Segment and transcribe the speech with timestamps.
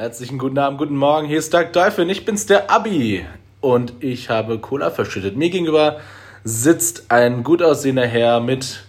[0.00, 1.26] Herzlichen guten Abend, guten Morgen.
[1.28, 2.08] Hier ist Doug Teufel.
[2.10, 3.26] Ich bin's, der Abi.
[3.60, 5.36] Und ich habe Cola verschüttet.
[5.36, 6.00] Mir gegenüber
[6.42, 8.82] sitzt ein gut aussehender Herr mit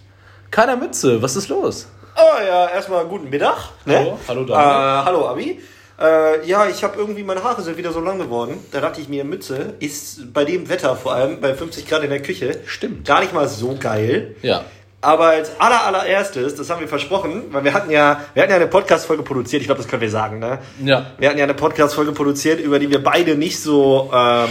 [0.50, 1.20] keiner Mütze.
[1.20, 1.86] Was ist los?
[2.16, 3.58] Oh ja, erstmal guten Mittag.
[3.84, 3.98] Ne?
[3.98, 5.04] Hallo, hallo Äh, Daniel.
[5.04, 5.60] hallo Abi.
[6.00, 8.58] Äh, ja, ich habe irgendwie, meine Haare sind wieder so lang geworden.
[8.70, 12.08] Da dachte ich mir, Mütze ist bei dem Wetter, vor allem bei 50 Grad in
[12.08, 13.04] der Küche, Stimmt.
[13.06, 14.34] gar nicht mal so geil.
[14.40, 14.64] Ja.
[15.04, 18.56] Aber als aller, allererstes, das haben wir versprochen, weil wir hatten ja, wir hatten ja
[18.56, 20.60] eine Podcast-Folge produziert, ich glaube, das können wir sagen, ne?
[20.84, 21.06] Ja.
[21.18, 24.48] Wir hatten ja eine Podcast-Folge produziert, über die wir beide nicht so, ähm,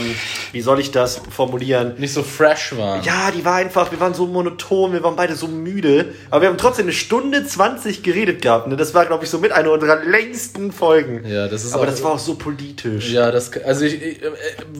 [0.51, 1.93] wie soll ich das formulieren?
[1.99, 3.01] Nicht so fresh waren.
[3.03, 6.13] Ja, die war einfach, wir waren so monoton, wir waren beide so müde.
[6.29, 8.67] Aber wir haben trotzdem eine Stunde 20 geredet gehabt.
[8.67, 8.75] Ne?
[8.75, 11.25] Das war, glaube ich, so mit einer unserer längsten Folgen.
[11.25, 13.09] Ja, das ist Aber auch- das war auch so politisch.
[13.09, 14.31] Ja, das, also ich, ich, äh,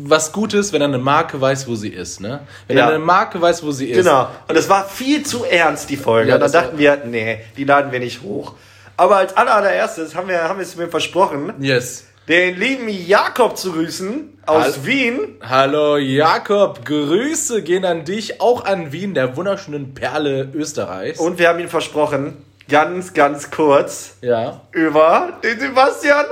[0.04, 2.42] was gut ist, wenn eine Marke weiß, wo sie ist, ne?
[2.68, 2.90] Wenn Ja.
[2.90, 3.96] eine Marke weiß, wo sie ist.
[4.04, 4.28] Genau.
[4.50, 6.30] Und es war viel zu ernst, die Folge.
[6.30, 8.56] Ja, und dann dachten wir, nee, die laden wir nicht hoch.
[8.98, 12.06] Aber als aller- allererstes haben wir, haben wir es mir versprochen, Yes.
[12.28, 14.86] den lieben Jakob zu grüßen aus Hallo.
[14.86, 15.20] Wien.
[15.42, 21.20] Hallo Jakob, Grüße gehen an dich, auch an Wien, der wunderschönen Perle Österreichs.
[21.20, 22.38] Und wir haben ihm versprochen,
[22.70, 24.62] ganz, ganz kurz ja.
[24.72, 26.26] über den Sebastian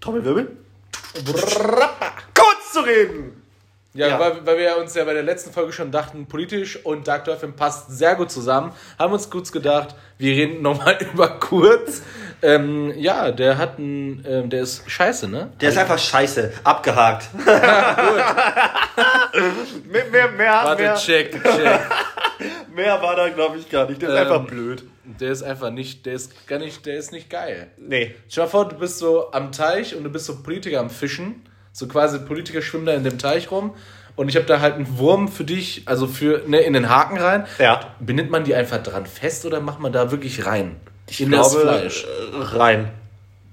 [0.00, 0.48] Trommelwirbel
[2.34, 3.35] kurz zu reden.
[3.96, 4.20] Ja, Ja.
[4.20, 7.54] Weil, weil wir uns ja bei der letzten Folge schon dachten, politisch und Dark Dolphin
[7.54, 8.72] passt sehr gut zusammen.
[8.98, 12.02] Haben uns kurz gedacht, wir reden nochmal über kurz.
[12.42, 15.50] Ähm, ja, der hat einen, ähm, der ist scheiße, ne?
[15.60, 17.28] Der ist einfach scheiße, abgehakt.
[19.90, 21.80] mehr, mehr, mehr, Warte, mehr, check, check.
[22.74, 24.02] mehr war da, glaube ich, gar nicht.
[24.02, 24.84] Der ist Ähm, einfach blöd.
[25.04, 27.68] Der ist einfach nicht, der ist gar nicht, der ist nicht geil.
[27.78, 28.14] Nee.
[28.28, 31.42] Stell dir vor, du bist so am Teich und du bist so Politiker am Fischen.
[31.76, 33.74] So quasi Politiker schwimmen da in dem Teich rum.
[34.16, 37.18] Und ich habe da halt einen Wurm für dich, also für ne, in den Haken
[37.18, 37.46] rein.
[37.58, 37.80] Ja.
[38.00, 40.76] Bindet man die einfach dran fest oder macht man da wirklich rein?
[41.06, 42.04] Ich in glaube, das Fleisch.
[42.04, 42.88] äh, rein.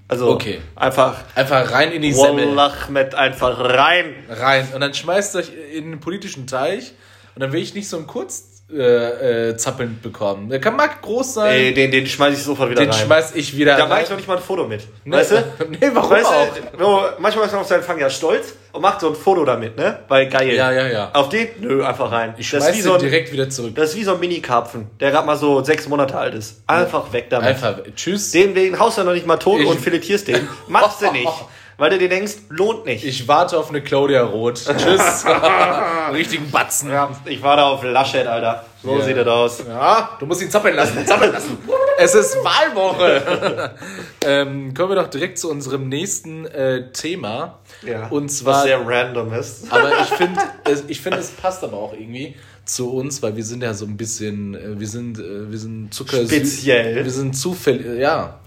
[0.08, 0.62] Also Okay.
[0.74, 2.48] einfach Einfach rein in die Semmel.
[2.48, 4.06] Wallachmet einfach rein.
[4.30, 4.68] Rein.
[4.74, 6.94] Und dann schmeißt ihr euch in den politischen Teich.
[7.34, 10.48] Und dann will ich nicht so einen kurz äh, äh, zappeln bekommen.
[10.48, 11.52] Der kann mag groß sein.
[11.52, 12.98] Ey, den, den schmeiß ich sofort wieder den rein.
[12.98, 13.88] schmeiß ich wieder da rein.
[13.90, 14.86] mache ich noch nicht mal ein Foto mit.
[15.04, 15.16] Nee.
[15.16, 15.36] Weißt du?
[15.68, 16.48] Nee, warum weißt auch?
[16.78, 19.76] Du, manchmal ist man auf seinen Fang ja stolz und macht so ein Foto damit,
[19.76, 20.00] ne?
[20.08, 20.54] Weil geil.
[20.54, 21.10] Ja, ja, ja.
[21.12, 21.48] Auf den?
[21.60, 22.34] Nö, einfach rein.
[22.38, 23.74] Ich das, schmeiß ist wie den so ein, direkt wieder zurück.
[23.74, 26.62] das ist wie so ein Mini-Karpfen, der gerade mal so sechs Monate alt ist.
[26.66, 27.50] Einfach weg damit.
[27.50, 28.30] Einfach, tschüss.
[28.30, 30.48] Den, den haust du noch nicht mal tot Ich- und filetierst den.
[30.68, 31.28] Machst du nicht.
[31.76, 33.04] Weil du dir denkst, lohnt nicht.
[33.04, 34.64] Ich warte auf eine Claudia Roth.
[34.76, 35.24] Tschüss.
[36.12, 36.90] Richtigen Batzen.
[36.90, 38.64] ja, ich war da auf Laschet, Alter.
[38.82, 39.04] So Ja.
[39.04, 39.62] sieht das aus.
[39.66, 41.04] Ja, du musst ihn zappeln lassen.
[41.06, 41.58] Zappeln lassen.
[41.98, 43.74] es ist Wahlwoche.
[44.24, 47.58] ähm, kommen wir doch direkt zu unserem nächsten äh, Thema.
[47.84, 48.06] Ja.
[48.08, 49.72] Und Was zwar, sehr random ist.
[49.72, 53.44] aber ich finde, es, ich finde, es passt aber auch irgendwie zu uns, weil wir
[53.44, 56.18] sind ja so ein bisschen, äh, wir sind, äh, wir sind Zucker.
[56.24, 57.02] Speziell.
[57.04, 58.38] Wir sind zufällig, ja.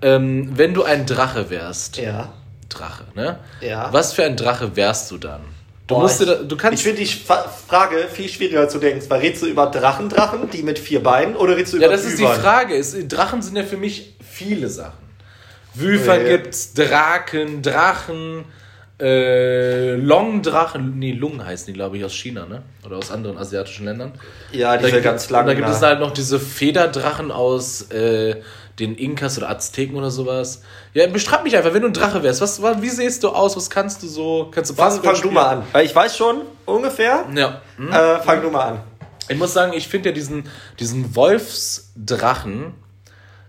[0.00, 2.32] Ähm, wenn du ein Drache wärst, Ja.
[2.68, 3.38] Drache, ne?
[3.60, 3.88] Ja.
[3.92, 5.40] Was für ein Drache wärst du dann?
[5.86, 7.06] Du Boah, musst ich- da, du kannst Ich finde die
[7.66, 9.06] Frage viel schwieriger du denkst.
[9.08, 12.04] Weil redest du über Drachendrachen, die mit vier Beinen, oder redest du Ja, über das
[12.04, 12.40] ist die Bübern?
[12.40, 12.76] Frage.
[12.76, 15.08] Es, Drachen sind ja für mich viele Sachen.
[15.74, 16.36] Wüfer Ja.
[16.36, 18.44] gibt's, Draken, Drachen,
[19.00, 22.62] äh, Longdrachen, nee, Lungen heißen die, glaube ich, aus China, ne?
[22.84, 24.12] Oder aus anderen asiatischen Ländern.
[24.52, 25.46] Ja, diese gibt- ganz und langen.
[25.46, 28.36] Da gibt es halt noch diese Federdrachen aus äh,
[28.78, 30.62] den Inkas oder Azteken oder sowas.
[30.94, 32.40] Ja, beschreib mich einfach, wenn du ein Drache wärst.
[32.40, 33.56] Was, wa- wie siehst du aus?
[33.56, 34.48] Was kannst du so?
[34.52, 35.62] Kannst du Fang, fang du mal an.
[35.72, 37.24] Weil ich weiß schon ungefähr.
[37.34, 37.60] Ja.
[37.76, 37.90] Hm?
[37.92, 38.80] Äh, fang du mal an.
[39.28, 40.44] Ich muss sagen, ich finde ja diesen,
[40.80, 42.72] diesen Wolfsdrachen,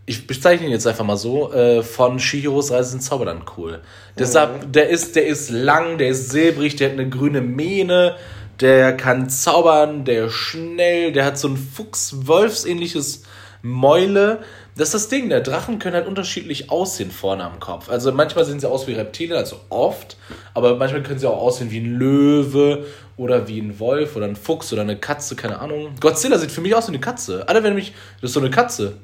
[0.05, 3.81] ich bezeichne ihn jetzt einfach mal so, äh, von Shihiros Reise ins Zauberland cool.
[4.17, 8.15] Deshalb, der ist, der ist lang, der ist silbrig, der hat eine grüne Mähne,
[8.59, 13.23] der kann zaubern, der ist schnell, der hat so ein Fuchs-Wolfs-ähnliches
[13.61, 14.39] Mäule.
[14.75, 17.89] Das ist das Ding, der Drachen können halt unterschiedlich aussehen vorne am Kopf.
[17.89, 20.15] Also manchmal sehen sie aus wie Reptilien, also oft,
[20.53, 22.85] aber manchmal können sie auch aussehen wie ein Löwe
[23.17, 25.95] oder wie ein Wolf oder ein Fuchs oder eine Katze, keine Ahnung.
[25.99, 27.47] Godzilla sieht für mich aus wie eine Katze.
[27.47, 28.97] Alle werden mich, das ist so eine Katze.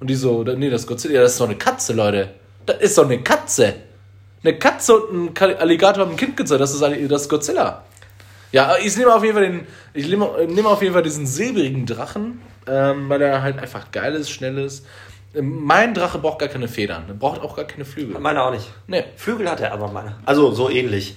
[0.00, 2.30] Und die so, nee, das ist Godzilla, ja, das ist doch eine Katze, Leute.
[2.66, 3.74] Das ist doch eine Katze.
[4.42, 7.84] Eine Katze und ein Alligator haben ein Kind gezeugt, das ist, das ist Godzilla.
[8.52, 11.86] Ja, ich nehme auf jeden Fall den, ich nehme, nehme auf jeden Fall diesen silbrigen
[11.86, 14.86] Drachen, ähm, weil er halt einfach geil ist, schnell ist.
[15.34, 18.18] Ähm, Mein Drache braucht gar keine Federn, er braucht auch gar keine Flügel.
[18.18, 18.66] Meine auch nicht.
[18.86, 20.16] Nee, Flügel hat er aber meine.
[20.24, 21.16] Also so ähnlich.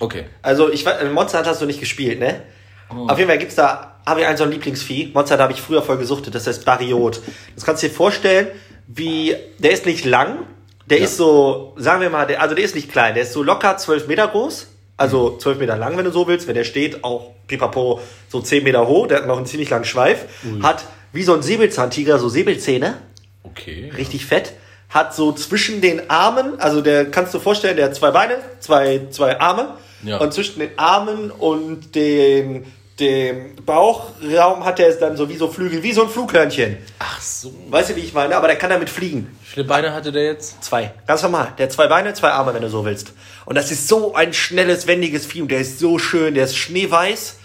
[0.00, 0.24] okay.
[0.42, 2.42] Also ich weiß, Monster Hunter hast du nicht gespielt, ne?
[2.92, 3.06] Oh.
[3.08, 5.10] Auf jeden Fall gibt's da, habe ich ein so ein Lieblingsvieh.
[5.14, 7.20] Monster Hunter habe ich früher voll gesuchtet, das heißt Bariot.
[7.54, 8.48] Das kannst du dir vorstellen,
[8.88, 10.46] wie, der ist nicht lang,
[10.86, 11.04] der Ja.
[11.04, 13.76] ist so, sagen wir mal, der, also der ist nicht klein, der ist so locker
[13.76, 14.66] 12 Meter groß,
[15.00, 16.46] also 12 Meter lang, wenn du so willst.
[16.46, 19.84] Wenn der steht, auch pipapo so 10 Meter hoch, der hat noch einen ziemlich langen
[19.86, 20.26] Schweif,
[20.62, 22.98] hat wie so ein Säbelzahntiger so Säbelzähne,
[23.42, 23.90] Okay.
[23.96, 24.52] richtig fett,
[24.90, 29.00] hat so zwischen den Armen, also der kannst du vorstellen, der hat zwei Beine, zwei,
[29.10, 29.76] zwei Arme.
[30.02, 30.18] Ja.
[30.18, 32.64] Und zwischen den Armen und den,
[33.00, 36.76] dem Bauchraum hat er dann so wie so Flügel, wie so ein Flughörnchen.
[36.98, 37.52] Ach so.
[37.70, 38.36] Weißt du, wie ich meine?
[38.36, 39.36] Aber der kann damit fliegen.
[39.42, 40.62] Wie viele Beine hatte der jetzt?
[40.62, 40.92] Zwei.
[41.06, 41.52] Ganz normal.
[41.58, 43.12] Der hat zwei Beine, zwei Arme, wenn du so willst.
[43.46, 45.42] Und das ist so ein schnelles, wendiges Vieh.
[45.42, 46.34] Und der ist so schön.
[46.34, 47.38] Der ist schneeweiß.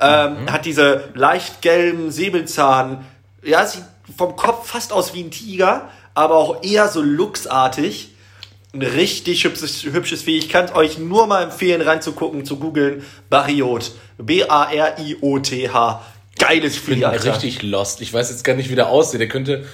[0.00, 3.04] Ähm, Hat diese leicht gelben Säbelzahn.
[3.42, 3.84] Ja, sieht
[4.16, 8.13] vom Kopf fast aus wie ein Tiger, aber auch eher so luchsartig.
[8.74, 10.36] Ein richtig hübsches, hübsches Vieh.
[10.38, 13.04] Ich kann euch nur mal empfehlen, reinzugucken, zu googeln.
[13.30, 13.92] Bariot.
[14.18, 16.02] B-A-R-I-O-T-H.
[16.38, 17.32] Geiles Ich bin Vieh, Alter.
[17.34, 18.00] richtig lost.
[18.00, 19.20] Ich weiß jetzt gar nicht, wie der aussieht.
[19.20, 19.64] Der könnte.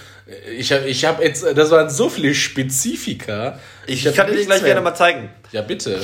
[0.56, 1.44] Ich habe ich hab jetzt.
[1.56, 3.58] Das waren so viele Spezifika.
[3.86, 4.74] Ich, hab kann dir gleich mehr.
[4.74, 5.30] gerne mal zeigen.
[5.52, 6.00] Ja, bitte.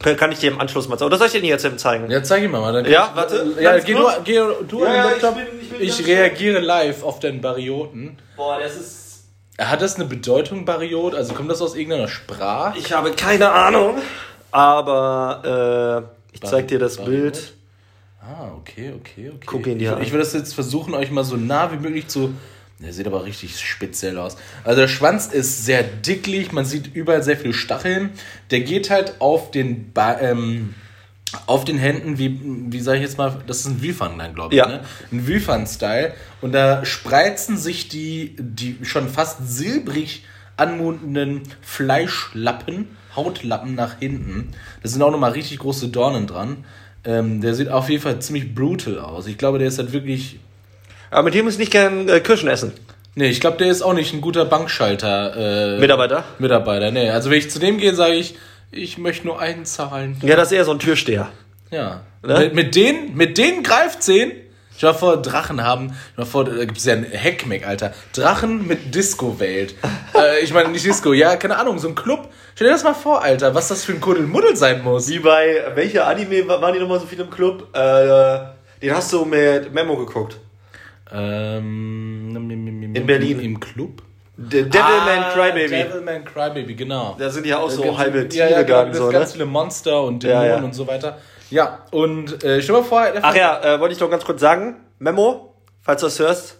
[0.00, 1.06] Kann ich dir im Anschluss mal zeigen.
[1.08, 2.10] Oder soll ich dir jetzt eben zeigen?
[2.10, 2.72] Ja, zeig ihn mal.
[2.72, 5.34] Dann Ja, ich, warte, Ja, geh du, geh du Ja, an den ja, ich Laptop.
[5.36, 8.18] bin- ich bin Ich, reagiere live auf den Barioten.
[8.36, 9.03] Boah, das ist.
[9.58, 11.14] Hat das eine Bedeutung, Bariot?
[11.14, 12.78] Also kommt das aus irgendeiner Sprache?
[12.78, 13.98] Ich habe keine Ahnung.
[14.50, 17.32] Aber äh, ich zeig dir das Bariot?
[17.32, 17.54] Bild.
[18.20, 19.46] Ah, okay, okay, okay.
[19.46, 20.02] Guck ihn dir ich, an.
[20.02, 22.34] ich will das jetzt versuchen, euch mal so nah wie möglich zu.
[22.80, 24.36] Der sieht aber richtig speziell aus.
[24.64, 28.10] Also der Schwanz ist sehr dicklich, man sieht überall sehr viele Stacheln.
[28.50, 30.74] Der geht halt auf den ba ähm,
[31.46, 34.54] auf den Händen, wie, wie sage ich jetzt mal, das ist ein Wüfern dann, glaube
[34.54, 34.66] ich, Ja.
[34.66, 34.80] ne?
[35.12, 36.12] Ein Wüfern-Style.
[36.40, 40.24] Und da spreizen sich die, die schon fast silbrig
[40.56, 44.50] anmutenden Fleischlappen, Hautlappen nach hinten.
[44.82, 46.64] Da sind auch nochmal richtig große Dornen dran.
[47.04, 49.26] Ähm, der sieht auf jeden Fall ziemlich brutal aus.
[49.26, 50.38] Ich glaube, der ist halt wirklich.
[51.10, 52.72] Aber mit dem ist nicht gern äh, Kirschen essen.
[53.14, 55.76] Nee, ich glaube, der ist auch nicht ein guter Bankschalter.
[55.76, 56.24] Äh, Mitarbeiter?
[56.40, 57.10] Mitarbeiter, nee.
[57.10, 58.34] Also wenn ich zu dem gehe, sage ich,
[58.74, 60.16] ich möchte nur einen zahlen.
[60.22, 61.30] Ja, das ist eher so ein Türsteher.
[61.70, 62.02] Ja.
[62.22, 62.40] Ne?
[62.40, 64.32] Mit, mit denen, mit denen Greifzehen.
[64.76, 67.66] Stell dir mal vor, Drachen haben, dir mal vor, da gibt es ja einen Heckmeck,
[67.66, 67.94] Alter.
[68.12, 69.76] Drachen mit Disco-Welt.
[70.16, 72.28] äh, ich meine, nicht Disco, ja, keine Ahnung, so ein Club.
[72.54, 75.08] Stell dir das mal vor, Alter, was das für ein Kuddelmuddel sein muss.
[75.08, 77.68] Wie bei, welcher Anime waren die nochmal so viel im Club?
[77.72, 78.38] Äh,
[78.82, 80.38] den hast du mit Memo geguckt.
[81.12, 82.34] Ähm,
[82.94, 83.40] In Berlin.
[83.40, 84.02] Im Club?
[84.36, 85.68] The Devilman Ah, Crybaby.
[85.68, 87.14] Devilman Crybaby, genau.
[87.18, 89.32] Da sind ja auch so Ganz- halbe ja, Tiere ja, da genau, so, ganz ne?
[89.34, 90.64] viele Monster und Ja, Dämonen ja.
[90.64, 91.18] und so weiter.
[91.50, 94.40] Ja, und äh, stell dir mal vor, Ach ja, äh, wollte ich noch ganz kurz
[94.40, 94.76] sagen.
[94.98, 96.58] Memo, falls du das hörst,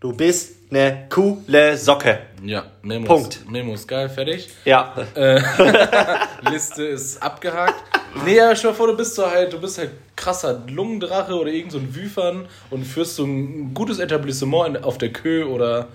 [0.00, 2.18] du bist eine coole Socke.
[2.42, 3.36] Ja, Memo Punkt.
[3.36, 4.48] Ist, Memo ist geil, fertig.
[4.64, 4.92] Ja.
[6.50, 7.74] Liste ist abgehakt.
[8.24, 11.50] Nee, ja, stell dir vor, du bist so halt, du bist halt krasser Lungendrache oder
[11.50, 15.88] irgend so ein Wüfern und führst so ein gutes Etablissement auf der Kö oder,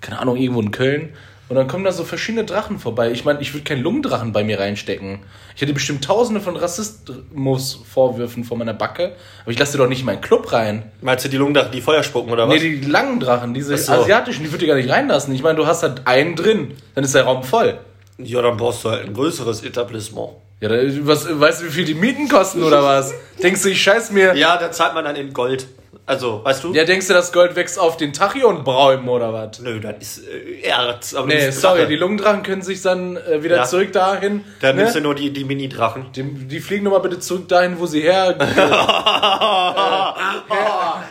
[0.00, 1.10] keine Ahnung, irgendwo in Köln.
[1.50, 3.10] Und dann kommen da so verschiedene Drachen vorbei.
[3.10, 5.18] Ich meine, ich würde keinen Lungendrachen bei mir reinstecken.
[5.56, 9.16] Ich hätte bestimmt tausende von Rassismus-Vorwürfen vor meiner Backe.
[9.42, 10.92] Aber ich lasse doch nicht in meinen Club rein.
[11.00, 12.54] Meinst du die Lungendrachen, die Feuer spucken oder was?
[12.54, 13.92] Nee, die langen Drachen, diese so.
[13.92, 15.34] asiatischen, die würde ich gar nicht reinlassen.
[15.34, 17.80] Ich meine, du hast halt einen drin, dann ist der Raum voll.
[18.18, 20.30] ja, dann brauchst du halt ein größeres Etablissement.
[20.60, 20.70] Ja,
[21.00, 23.12] was, weißt du, wie viel die Mieten kosten oder was?
[23.42, 24.36] Denkst du, ich scheiß mir.
[24.36, 25.66] Ja, da zahlt man dann in Gold.
[26.06, 26.72] Also, weißt du?
[26.74, 29.58] Ja, denkst du, das Gold wächst auf den Tachionbäumen oder was?
[29.60, 31.14] Nö, das ist äh, Erz.
[31.14, 31.88] Aber Nee, sorry, Drache.
[31.88, 33.64] die Lungendrachen können sich dann äh, wieder Ja.
[33.64, 34.44] zurück dahin.
[34.60, 34.82] Dann ne?
[34.82, 36.12] nimmst du nur die, die Mini-Drachen.
[36.14, 38.36] die, die fliegen nochmal bitte zurück dahin, wo sie her.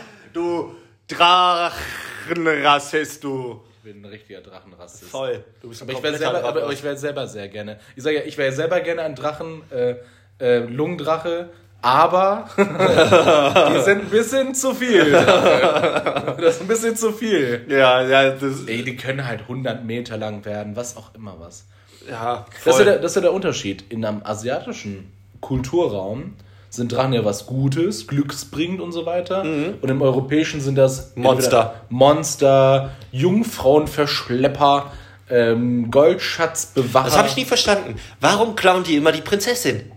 [0.32, 0.74] Du
[1.08, 3.60] Drachenrassist, du.
[3.78, 5.10] ich bin ein richtiger Drachenrassist.
[5.10, 5.42] Voll.
[5.60, 7.80] Du bist ein Aber ich wäre selber, aber, ich wäre selber sehr gerne.
[7.96, 9.96] Ich sage ja, ich wäre selber gerne ein Drachen, äh,
[10.38, 11.48] äh, Lungendrache,
[11.82, 15.12] aber die sind ein bisschen zu viel.
[15.12, 17.64] Das ist ein bisschen zu viel.
[17.68, 21.64] Ja, ja, das, Ey, die können halt 100 Meter lang werden, was auch immer was.
[22.08, 22.84] ja, Das ist, ja voll.
[22.84, 23.84] der, das ist ja der Unterschied.
[23.90, 25.10] In einem asiatischen
[25.40, 26.34] Kulturraum
[26.68, 29.42] sind Drachen ja was Gutes, glücksbringend und so weiter.
[29.42, 31.22] Und im europäischen sind das Mhm.
[31.24, 31.74] Monster.
[31.88, 34.92] Monster, Jungfrauenverschlepper,
[35.28, 37.04] ähm, Goldschatzbewacher.
[37.06, 37.96] Das habe ich nie verstanden.
[38.20, 39.90] Warum klauen die immer die Prinzessin?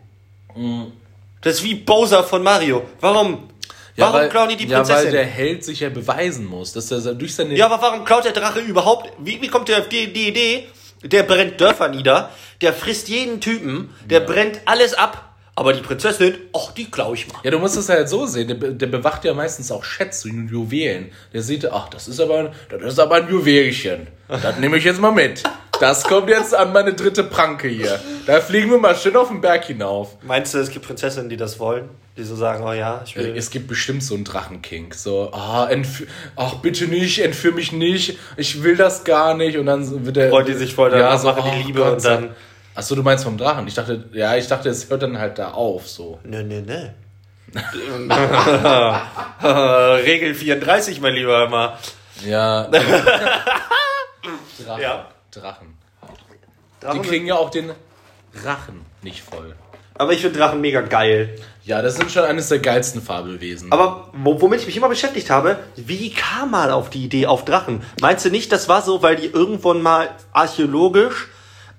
[1.44, 2.84] Das ist wie Bowser von Mario.
[3.00, 3.50] Warum?
[3.96, 5.12] Ja, warum weil, klauen die die Ja, weil Prinzessin?
[5.12, 8.32] der Held sich ja beweisen muss, dass er durch seine Ja, aber warum klaut der
[8.32, 9.12] Drache überhaupt?
[9.20, 10.68] Wie, wie kommt der auf die, die Idee?
[11.04, 12.30] Der brennt Dörfer nieder,
[12.62, 15.30] der frisst jeden Typen, der brennt alles ab.
[15.56, 17.40] Aber die Prinzessin, ach, die klau ich mal.
[17.44, 18.48] Ja, du musst es halt so sehen.
[18.48, 21.12] Der, der bewacht ja meistens auch Schätze und Juwelen.
[21.32, 24.08] Der sieht, ach, das ist aber, das ist aber ein Juwelchen.
[24.28, 25.44] Das nehme ich jetzt mal mit.
[25.80, 28.00] Das kommt jetzt an meine dritte Pranke hier.
[28.26, 30.16] Da fliegen wir mal schön auf den Berg hinauf.
[30.22, 31.90] Meinst du, es gibt Prinzessinnen, die das wollen?
[32.16, 33.36] Die so sagen, oh ja, ich will.
[33.36, 34.94] Es gibt bestimmt so einen Drachenkink.
[34.94, 38.18] So, ah, entf- ach, bitte nicht, entführ mich nicht.
[38.38, 39.58] Ich will das gar nicht.
[39.58, 40.30] Und dann wird der.
[40.30, 42.30] Freut die sich voll, dann machen die oh Liebe Gott und dann-
[42.76, 43.68] Achso, du meinst vom Drachen.
[43.68, 46.20] Ich dachte, ja, ich dachte, es hört dann halt da auf, so.
[46.24, 46.88] Nö, nö, nö.
[50.04, 51.78] Regel 34, mein Lieber, immer.
[52.26, 52.64] Ja.
[54.66, 54.82] Drachen.
[54.82, 55.06] Ja.
[55.36, 55.74] Drachen.
[56.80, 57.72] Drachen Die kriegen ja auch den
[58.44, 59.56] Rachen nicht voll.
[59.96, 61.40] Aber ich finde Drachen mega geil.
[61.64, 63.72] Ja, das sind schon eines der geilsten Fabelwesen.
[63.72, 67.46] Aber wo, womit ich mich immer beschäftigt habe, wie kam man auf die Idee auf
[67.46, 67.84] Drachen?
[68.02, 71.28] Meinst du nicht, das war so, weil die irgendwann mal archäologisch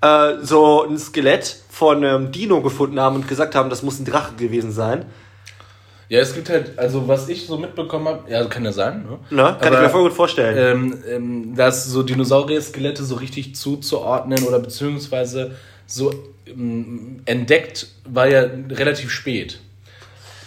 [0.01, 4.05] äh, so ein Skelett von einem Dino gefunden haben und gesagt haben, das muss ein
[4.05, 5.07] Drache gewesen sein?
[6.09, 9.19] Ja, es gibt halt, also was ich so mitbekommen habe, ja, kann ja sein, ne?
[9.37, 9.57] Ne?
[9.61, 10.57] Kann ich mir voll gut vorstellen.
[10.59, 15.57] ähm, ähm, dass so Dinosaurier-Skelette so richtig zuzuordnen oder beziehungsweise
[15.87, 16.13] so
[16.47, 19.61] ähm, entdeckt war ja relativ spät.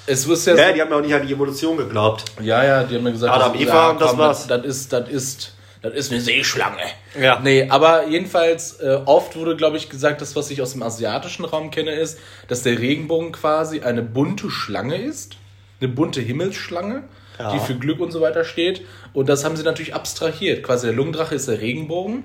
[0.05, 2.23] Es ist ja, ja, so, die haben ja auch nicht an die Evolution geglaubt.
[2.41, 4.47] ja, ja, die haben ja gesagt, Adam, das, Eva ja, und das war's.
[4.47, 6.81] Das, das ist, das ist, das ist eine Seeschlange.
[7.19, 7.39] Ja.
[7.41, 11.43] Nee, aber jedenfalls, äh, oft wurde, glaube ich, gesagt, das, was ich aus dem asiatischen
[11.43, 15.35] Raum kenne, ist, dass der Regenbogen quasi eine bunte Schlange ist.
[15.79, 17.03] Eine bunte Himmelsschlange,
[17.39, 17.53] Ja.
[17.53, 18.81] die für Glück und so weiter steht.
[19.13, 20.63] Und das haben sie natürlich abstrahiert.
[20.63, 22.23] Quasi der Lungendrache ist der Regenbogen.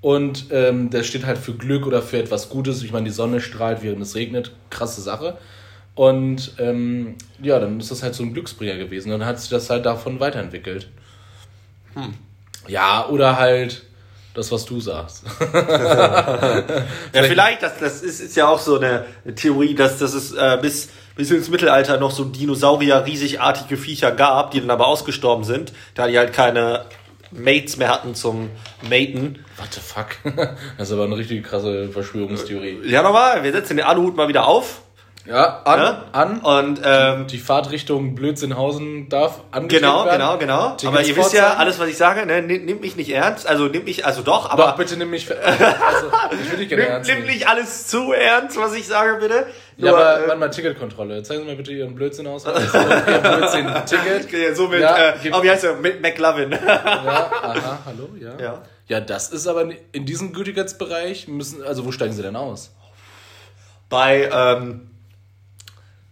[0.00, 2.82] Und ähm, der steht halt für Glück oder für etwas Gutes.
[2.82, 4.52] Ich meine, die Sonne strahlt, während es regnet.
[4.70, 5.36] Krasse Sache.
[5.94, 9.10] Und ähm, ja, dann ist das halt so ein Glücksbringer gewesen.
[9.10, 10.88] Dann hat sich das halt davon weiterentwickelt.
[12.68, 13.82] Ja, oder halt
[14.34, 15.24] das, was du sagst.
[17.12, 20.58] Ja, vielleicht, das, das ist, ist ja auch so eine Theorie, dass, dass es äh,
[20.62, 20.88] bis,
[21.20, 26.06] bis ins Mittelalter noch so Dinosaurier riesigartige Viecher gab, die dann aber ausgestorben sind, da
[26.08, 26.86] die halt keine
[27.30, 28.48] Mates mehr hatten zum
[28.88, 29.44] Maten.
[29.58, 30.06] What the fuck?
[30.78, 32.80] Das ist aber eine richtig krasse Verschwörungstheorie.
[32.86, 34.80] Ja, nochmal, wir setzen den Aluhut mal wieder auf.
[35.26, 36.02] Ja, an, Ne?
[36.12, 36.40] an.
[36.40, 40.18] Und ähm, Die Fahrt Richtung Blödsinnhausen darf angetreten genau, werden.
[40.18, 40.68] genau, genau.
[40.76, 43.46] Tickets Aber ihr wisst ja, alles, was ich sage, ne, nimm- nimmt mich nicht ernst.
[43.46, 46.06] Also nimmt mich, also doch, Doch, aber bitte nimm mich also,
[46.42, 49.46] ich will dich gerne nimm, ernst nimm nicht alles zu ernst, was ich sage, bitte.
[49.80, 51.22] Ja, Nur, aber äh, warte mal, Ticketkontrolle.
[51.22, 52.44] Zeigen Sie mal bitte Ihren Blödsinn aus.
[52.44, 54.24] Ihr Blödsinn-Ticket.
[54.26, 55.76] Okay, so mit, Ja, äh, oh, wie heißt er?
[55.76, 56.50] Mit McLovin.
[56.50, 58.38] Ja, aha, hallo, ja.
[58.38, 58.62] Ja.
[58.86, 62.74] Ja, das ist aber in diesem Gültigkeitsbereich müssen, also wo steigen Sie denn aus?
[63.88, 64.90] Bei ähm,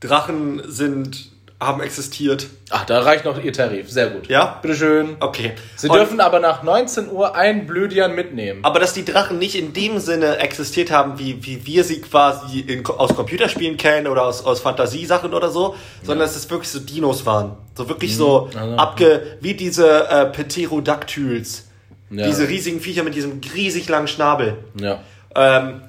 [0.00, 2.46] Drachen sind, haben existiert.
[2.70, 3.90] Ach, da reicht noch Ihr Tarif.
[3.90, 4.28] Sehr gut.
[4.28, 4.60] Ja?
[4.62, 5.16] Bitteschön.
[5.18, 5.54] Okay.
[5.74, 8.64] Sie Und- dürfen aber nach 19 Uhr einen Blödian mitnehmen.
[8.64, 12.60] aber dass die Drachen nicht in dem Sinne existiert haben, wie, wie wir sie quasi
[12.60, 15.74] in, aus Computerspielen kennen oder aus, aus Fantasiesachen oder so,
[16.04, 17.56] sondern dass es wirklich so Dinos waren.
[17.74, 19.38] So wirklich so Also, abge...
[19.40, 21.64] wie diese äh, Pterodactyls.
[22.10, 22.26] Ja.
[22.26, 24.58] Diese riesigen Viecher mit diesem riesig langen Schnabel.
[24.80, 25.00] Ja.
[25.34, 25.82] Ähm,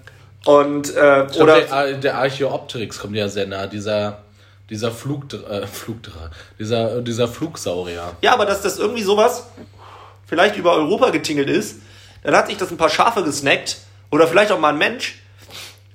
[0.45, 0.93] und, äh,
[1.31, 1.59] glaub, oder...
[1.61, 3.67] der, Ar- der Archaeopteryx kommt ja sehr nah.
[3.67, 4.19] Dieser,
[4.69, 8.15] dieser Flug, äh, Flugdra, dieser, dieser Flugsaurier.
[8.21, 9.47] Ja, aber dass das irgendwie sowas
[10.25, 11.77] vielleicht über Europa getingelt ist,
[12.23, 13.77] dann hat sich das ein paar Schafe gesnackt
[14.11, 15.19] oder vielleicht auch mal ein Mensch.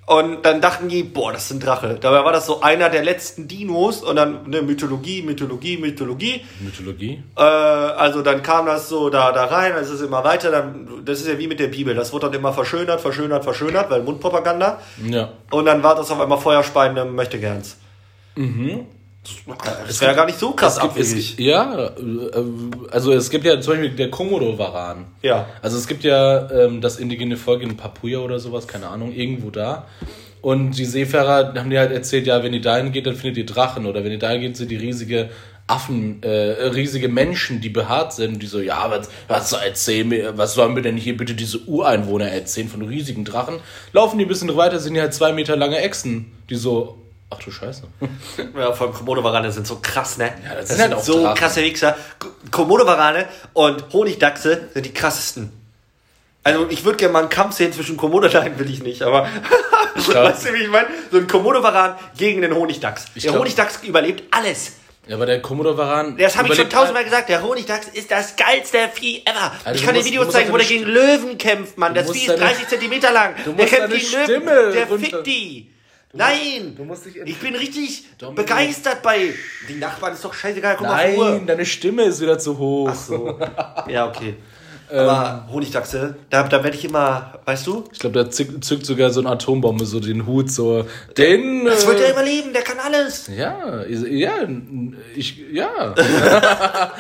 [0.07, 1.97] Und dann dachten die, boah, das ist ein Drache.
[1.99, 6.45] Dabei war das so einer der letzten Dinos und dann ne, Mythologie, Mythologie, Mythologie.
[6.61, 7.23] Mythologie.
[7.37, 10.51] Äh, also dann kam das so da, da rein, es ist immer weiter.
[10.51, 11.95] Dann, das ist ja wie mit der Bibel.
[11.95, 14.79] Das wurde dann immer verschönert, verschönert, verschönert, weil Mundpropaganda.
[15.07, 15.33] Ja.
[15.51, 17.79] Und dann war das auf einmal Feuerspeiende Möchtegern's.
[18.37, 18.87] Mhm.
[19.87, 21.39] Das wäre ja gar nicht so krass abwegig.
[21.39, 21.93] ja, äh,
[22.91, 25.07] also es gibt ja zum Beispiel der Komodo-Varan.
[25.23, 25.47] Ja.
[25.63, 29.51] Also es gibt ja ähm, das indigene Volk in Papuja oder sowas, keine Ahnung, irgendwo
[29.51, 29.87] da.
[30.43, 33.47] Und die Seefahrer haben dir halt erzählt, ja, wenn ihr dahin geht, dann findet ihr
[33.47, 33.87] Drachen.
[33.87, 35.31] Oder wenn ihr dahin geht, sind die riesige
[35.67, 38.43] Affen, äh, riesige Menschen, die behaart sind.
[38.43, 42.27] Die so, ja, was, was, erzählen wir, was sollen wir denn hier bitte diese Ureinwohner
[42.27, 43.61] erzählen von riesigen Drachen?
[43.95, 46.33] Laufen die ein bisschen weiter, sind die halt zwei Meter lange Echsen.
[46.51, 47.83] Die so, ach du Scheiße.
[48.57, 50.33] Ja, vor allem Komodo-Warane sind so krass, ne?
[50.45, 51.37] Ja, das das sind halt so Drachen.
[51.37, 51.97] krasse Wichser.
[52.51, 55.53] Komodo-Warane und Honigdachse sind die krassesten.
[56.43, 59.29] Also ich würde gerne mal einen Kampf sehen zwischen Komodo, nein, will ich nicht, aber
[59.95, 60.89] glaub- weißt du, wie ich meine?
[61.11, 63.07] So ein Komodo-Waran gegen den Honigdachs.
[63.15, 64.73] Ich der glaub- Honigdachs überlebt alles.
[65.07, 66.17] Ja, aber der Komodo-Varan.
[66.17, 67.29] Das habe ich schon tausendmal gesagt.
[67.29, 69.53] Der Honigdachs ist das geilste Vieh ever.
[69.65, 71.95] Also ich kann dir Videos zeigen, wo der gegen Löwen kämpft, Mann.
[71.95, 73.35] Das Vieh ist deine- 30 Zentimeter lang.
[73.45, 74.73] Du Der kämpft gegen Löwen.
[74.73, 75.71] Der fickt die.
[76.15, 76.75] Nein.
[76.77, 78.47] Du musst dich Ich bin richtig Dominik.
[78.47, 79.35] begeistert bei.
[79.69, 80.77] Die Nachbarn ist doch scheißegal.
[80.79, 81.43] Guck mal auf Nein, Uhr.
[81.47, 82.89] deine Stimme ist wieder zu hoch.
[82.91, 83.39] Ach so.
[83.89, 84.37] Ja, okay.
[84.91, 87.85] Aber Honigdachse, da, da werde ich immer, weißt du?
[87.93, 90.85] Ich glaube, der zückt, zückt sogar so eine Atombombe, so den Hut, so.
[91.17, 91.65] Den.
[91.65, 93.29] Das äh, wird er überleben, der kann alles.
[93.35, 94.33] Ja, ja,
[95.17, 95.95] ich, ja.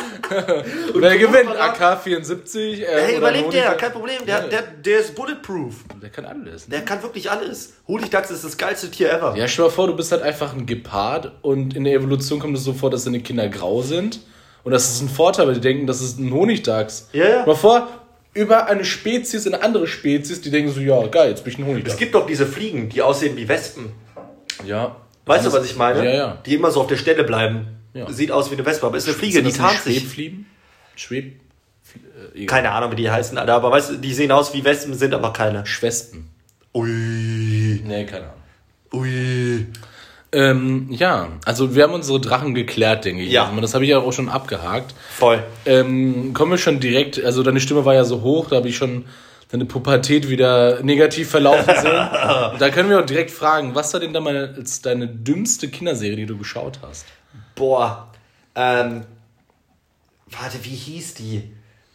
[0.94, 1.50] Wer gewinnt?
[1.50, 2.58] AK-74?
[2.58, 4.24] Äh, Der oder überlebt der, kein Problem.
[4.26, 4.46] Der, Ja.
[4.48, 5.74] der, der ist bulletproof.
[6.02, 6.66] Der kann alles.
[6.66, 7.74] Der kann wirklich alles.
[7.86, 9.36] Honigdachs ist das geilste Tier ever.
[9.36, 12.38] Ja, stell dir mal vor, du bist halt einfach ein Gepard und in der Evolution
[12.40, 14.20] kommt es so vor, dass deine Kinder grau sind.
[14.64, 17.08] Und das ist ein Vorteil, weil die denken, das ist ein Honigdachs.
[17.12, 17.46] Ja, ja.
[17.46, 17.86] Mal vor,
[18.32, 21.58] über eine Spezies in eine andere Spezies, die denken so, ja, geil, jetzt bin ich
[21.58, 21.96] ein Es Honigdachs.
[21.98, 23.92] gibt doch diese Fliegen, die aussehen wie Wespen.
[24.66, 24.96] Ja.
[25.26, 26.04] Weißt du, was ich meine?
[26.04, 26.38] Ja, ja.
[26.44, 27.66] Die immer so auf der Stelle bleiben.
[27.94, 28.10] Ja.
[28.10, 29.98] Sieht aus wie eine Wespe, aber ist eine Fliege, die tarnt sich.
[30.00, 30.46] Schwebfliegen?
[30.96, 31.40] Schwebfliegen?
[32.34, 32.46] Äh.
[32.46, 35.14] Keine Ahnung, wie die heißen, Alter, aber weißt du, die sehen aus wie Wespen, sind
[35.14, 35.64] aber keine.
[35.66, 36.28] Schwespen.
[36.74, 36.88] Ui.
[37.84, 38.42] Nee, keine Ahnung.
[38.94, 39.66] Ui.
[40.34, 43.30] Ähm, ja, also wir haben unsere Drachen geklärt, denke ich.
[43.30, 43.46] Ja.
[43.46, 44.94] Also, das habe ich ja auch schon abgehakt.
[45.10, 45.42] Voll.
[45.64, 48.76] Ähm, kommen wir schon direkt, also deine Stimme war ja so hoch, da habe ich
[48.76, 49.04] schon
[49.50, 51.92] deine Pubertät wieder negativ verlaufen sehen.
[52.58, 56.36] da können wir auch direkt fragen, was war denn damals deine dümmste Kinderserie, die du
[56.36, 57.06] geschaut hast?
[57.54, 58.08] Boah.
[58.56, 59.04] Ähm.
[60.26, 61.36] Warte, wie hieß die?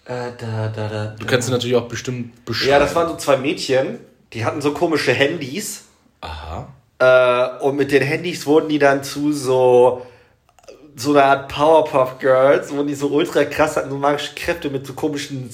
[0.06, 1.06] Äh, da, da, da.
[1.20, 2.72] Du kannst sie natürlich auch bestimmt beschreiben.
[2.72, 4.00] Ja, das waren so zwei Mädchen,
[4.32, 5.86] die hatten so komische Handys.
[6.22, 6.74] Aha.
[7.00, 10.06] Äh, und mit den Handys wurden die dann zu so
[10.96, 14.86] so einer Art Powerpuff Girls, wo die so ultra krass hatten, so magische Kräfte mit
[14.86, 15.50] so komischen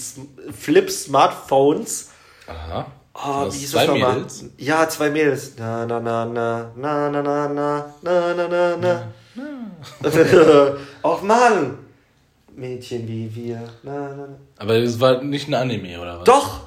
[0.59, 2.09] Flip-Smartphones.
[2.47, 2.87] Aha.
[3.13, 4.13] Oh, wie hieß zwei das nochmal?
[4.15, 4.45] Mädels?
[4.57, 5.53] Ja, zwei Mädels.
[5.57, 9.03] Na, na, na, na, na, na, na, na, na, na, na, na.
[11.03, 11.77] Och Mann!
[12.55, 13.61] Mädchen wie wir.
[13.83, 14.35] Na, na, na.
[14.57, 16.23] Aber es war nicht ein Anime, oder was?
[16.25, 16.64] Doch!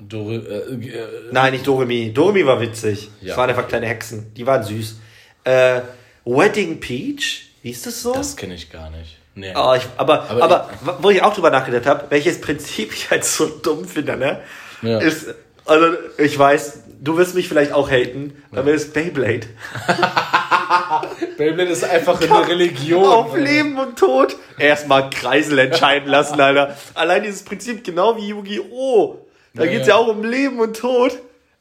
[0.00, 2.12] Dore, äh, äh, Nein, nicht Doremi.
[2.12, 3.10] Doremi war witzig.
[3.20, 3.28] Ja.
[3.28, 4.32] Das waren einfach kleine Hexen.
[4.34, 4.96] Die waren süß.
[5.44, 5.82] Äh,
[6.24, 7.50] Wedding Peach?
[7.62, 8.12] Hieß das so?
[8.12, 9.18] das kenne ich gar nicht.
[9.36, 9.52] Nee.
[9.56, 13.24] Oh, ich, aber, Aber aber, wo ich auch drüber nachgedacht habe, welches Prinzip ich halt
[13.24, 14.40] so dumm finde, ne?
[14.82, 14.98] Ja.
[14.98, 15.34] Ist,
[15.64, 19.46] also, ich weiß, du wirst mich vielleicht auch haten, aber ist Beyblade.
[21.38, 23.04] Beyblade ist einfach eine Religion.
[23.04, 24.36] Auf Leben und Tod.
[24.58, 26.76] Erstmal Kreisel entscheiden lassen, Alter.
[26.94, 29.23] Allein dieses Prinzip, genau wie Yu-Gi-Oh!
[29.54, 29.94] Da Ja, geht's ja.
[29.94, 31.18] ja auch um Leben und Tod.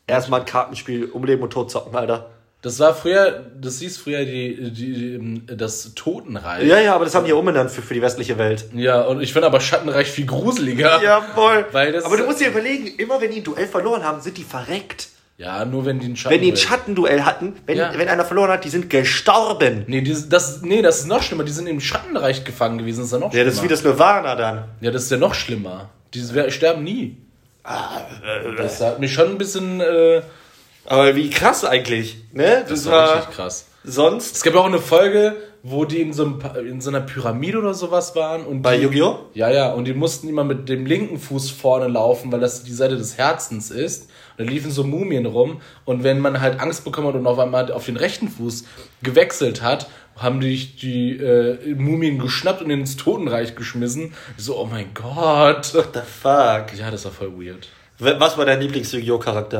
[0.07, 2.29] Erstmal ein Kartenspiel um Leben und Tod zocken, Alter.
[2.61, 6.65] Das war früher, das hieß früher die, die, die das Totenreich.
[6.65, 8.65] Ja, ja, aber das haben die ja umbenannt für, für die westliche Welt.
[8.73, 11.01] Ja, und ich finde aber Schattenreich viel gruseliger.
[11.03, 11.65] Ja, voll.
[11.73, 14.37] Weil das- aber du musst dir überlegen, immer wenn die ein Duell verloren haben, sind
[14.37, 15.09] die verreckt.
[15.37, 16.35] Ja, nur wenn die einen Schatten.
[16.35, 17.91] Wenn die ein Schattenduell hatten, wenn, Ja.
[17.97, 19.83] wenn einer verloren hat, die sind gestorben.
[19.87, 21.43] Nee, die, das, nee, das ist noch schlimmer.
[21.43, 22.99] Die sind im Schattenreich gefangen gewesen.
[22.99, 23.45] Das ist ja noch Ja, schlimmer.
[23.45, 24.65] das ist wie das Nirvana dann.
[24.79, 25.89] ja, das ist ja noch schlimmer.
[26.13, 26.21] Die
[26.51, 27.17] sterben nie.
[27.63, 28.01] Ah,
[28.57, 29.79] Das hat mich schon ein bisschen.
[29.81, 30.21] Äh,
[30.85, 32.61] Aber wie krass eigentlich, ne?
[32.67, 33.67] Das, das war war richtig krass.
[33.83, 37.57] sonst Es gab auch eine Folge, wo die in so, einem, in so einer Pyramide
[37.57, 38.45] oder sowas waren.
[38.45, 39.29] Und bei Yu-Gi-Oh!
[39.33, 42.73] Ja, ja, und die mussten immer mit dem linken Fuß vorne laufen, weil das die
[42.73, 44.09] Seite des Herzens ist.
[44.37, 45.61] Und da liefen so Mumien rum.
[45.85, 48.65] Und wenn man halt Angst bekommen hat und auf einmal auf den rechten Fuß
[49.03, 54.13] gewechselt hat, haben die die äh, Mumien geschnappt und ins Totenreich geschmissen.
[54.37, 55.73] Ich so, oh mein Gott.
[55.73, 56.77] What the fuck?
[56.77, 57.69] Ja, das war voll weird.
[57.99, 59.19] Was war dein Lieblings-Yu-Gi-Oh!
[59.19, 59.53] Kannst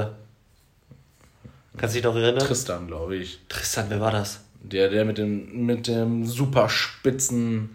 [1.79, 2.45] du dich noch erinnern?
[2.45, 3.39] Tristan, glaube ich.
[3.47, 4.42] Tristan, wer war das?
[4.63, 7.69] Der, der mit dem, mit dem super spitzen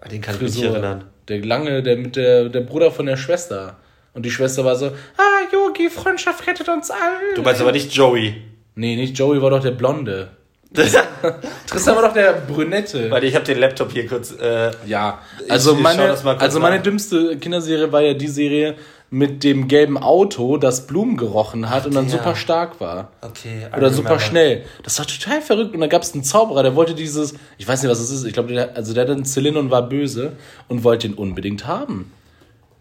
[0.00, 0.72] An den kann ich mich Frisur.
[0.72, 1.04] erinnern.
[1.28, 3.76] Der lange, der mit der, der Bruder von der Schwester.
[4.12, 7.34] Und die Schwester war so, ah, Yogi, Freundschaft rettet uns alle.
[7.34, 8.34] Du meinst aber nicht Joey.
[8.74, 10.28] Nee, nicht Joey war doch der Blonde.
[10.74, 13.08] Tristan war doch der Brünette.
[13.10, 14.32] Weil ich habe den Laptop hier kurz.
[14.32, 18.74] Äh, Ja, also ich schau meine, also meine dümmste Kinderserie war ja die Serie
[19.14, 22.18] mit dem gelben Auto, das Blumen gerochen hat und dann der.
[22.18, 23.12] super stark war.
[23.22, 23.68] okay.
[23.76, 24.64] Oder super schnell.
[24.82, 25.72] Das war total verrückt.
[25.72, 28.24] Und da gab es einen Zauberer, der wollte dieses, ich weiß nicht, was es ist,
[28.24, 30.32] ich glaube, der, also der hat einen Zylinder und war böse
[30.66, 32.12] und wollte ihn unbedingt haben.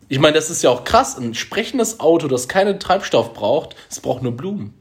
[0.09, 1.19] Ich meine, das ist ja auch krass.
[1.19, 4.73] Ein sprechendes Auto, das keinen Treibstoff braucht, es braucht nur Blumen.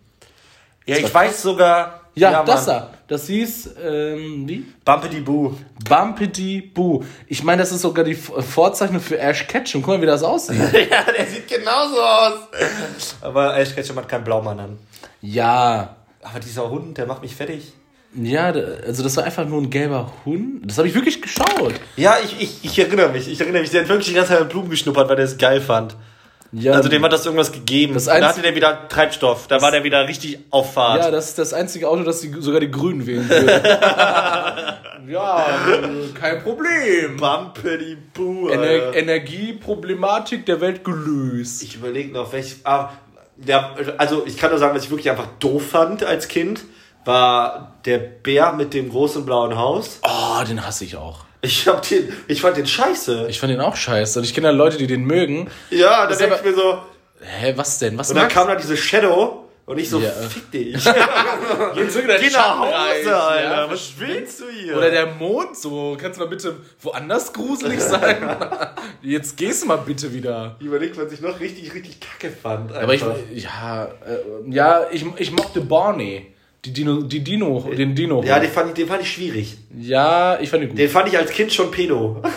[0.87, 2.02] Ja, ich weiß sogar.
[2.15, 2.77] Ja, das Mann.
[2.77, 2.91] da.
[3.09, 4.67] Das hieß, ähm, wie?
[4.85, 5.55] Bumpity Boo.
[5.89, 7.03] Bumpity Boo.
[7.27, 9.83] Ich meine, das ist sogar die Vorzeichnung für Ash Ketchum.
[9.83, 10.59] Guck mal, wie das aussieht.
[10.91, 12.35] ja, der sieht genauso aus.
[13.21, 14.79] Aber Ash Ketchum hat keinen Blaumann an.
[15.21, 15.97] ja.
[16.25, 17.73] Aber dieser Hund, der macht mich fertig.
[18.15, 18.53] Ja,
[18.87, 20.61] also das war einfach nur ein gelber Hund.
[20.65, 21.75] Das habe ich wirklich geschaut.
[21.97, 23.27] Ja, ich, ich, ich erinnere mich.
[23.27, 23.71] Ich erinnere mich.
[23.73, 25.97] Der hat wirklich die ganze Zeit Blumen geschnuppert, weil der es geil fand.
[26.53, 27.95] Ja, Also dem hat das irgendwas gegeben.
[27.95, 29.47] Das da hatte der wieder Treibstoff.
[29.47, 31.01] Da war der wieder richtig auf Fahrt.
[31.01, 33.49] Ja, das ist das einzige Auto, das die, sogar die Grünen wählen würden.
[35.09, 37.17] ja, äh, kein Problem.
[37.17, 38.95] Bumpity Boo, Ener.
[38.95, 41.63] Energieproblematik der Welt gelöst.
[41.63, 42.57] Ich überlege noch, welch.
[42.65, 42.91] Ah,
[43.37, 46.65] der, also ich kann nur sagen, was ich wirklich einfach doof fand als Kind,
[47.07, 50.01] war der Bär mit dem großen blauen Haus.
[50.03, 51.25] Oh, den hasse ich auch.
[51.45, 53.27] Ich hab den, ich fand den scheiße.
[53.29, 54.21] Ich fand den auch scheiße.
[54.21, 55.51] Und ich kenne ja Leute, die den mögen.
[55.71, 56.79] ja, dann ist denke ich mir so.
[57.21, 57.99] Hä, was denn?
[57.99, 60.11] Was Und dann kam da diese Shadow und ich so, Ja.
[60.11, 60.85] fick dich.
[61.75, 63.43] Geh Geh nach Hause, Alter.
[63.43, 64.77] ja, Was willst du hier?
[64.77, 65.97] Oder der Mond so.
[66.01, 68.37] Kannst du mal bitte woanders gruselig sein?
[69.03, 70.57] Jetzt gehst du mal bitte wieder.
[70.61, 72.73] Überlegt, was ich noch richtig, richtig kacke fand.
[72.73, 73.17] Aber ich, einfach.
[73.33, 73.89] ja, äh,
[74.51, 76.32] ja, ich, ich mochte Barney.
[76.65, 78.23] Die Dino, die Dino, den Dino.
[78.23, 79.57] Ja, den fand, ich, den fand ich schwierig.
[79.77, 80.79] ja, ich fand ihn gut.
[80.79, 82.23] Den fand ich als Kind schon pedo.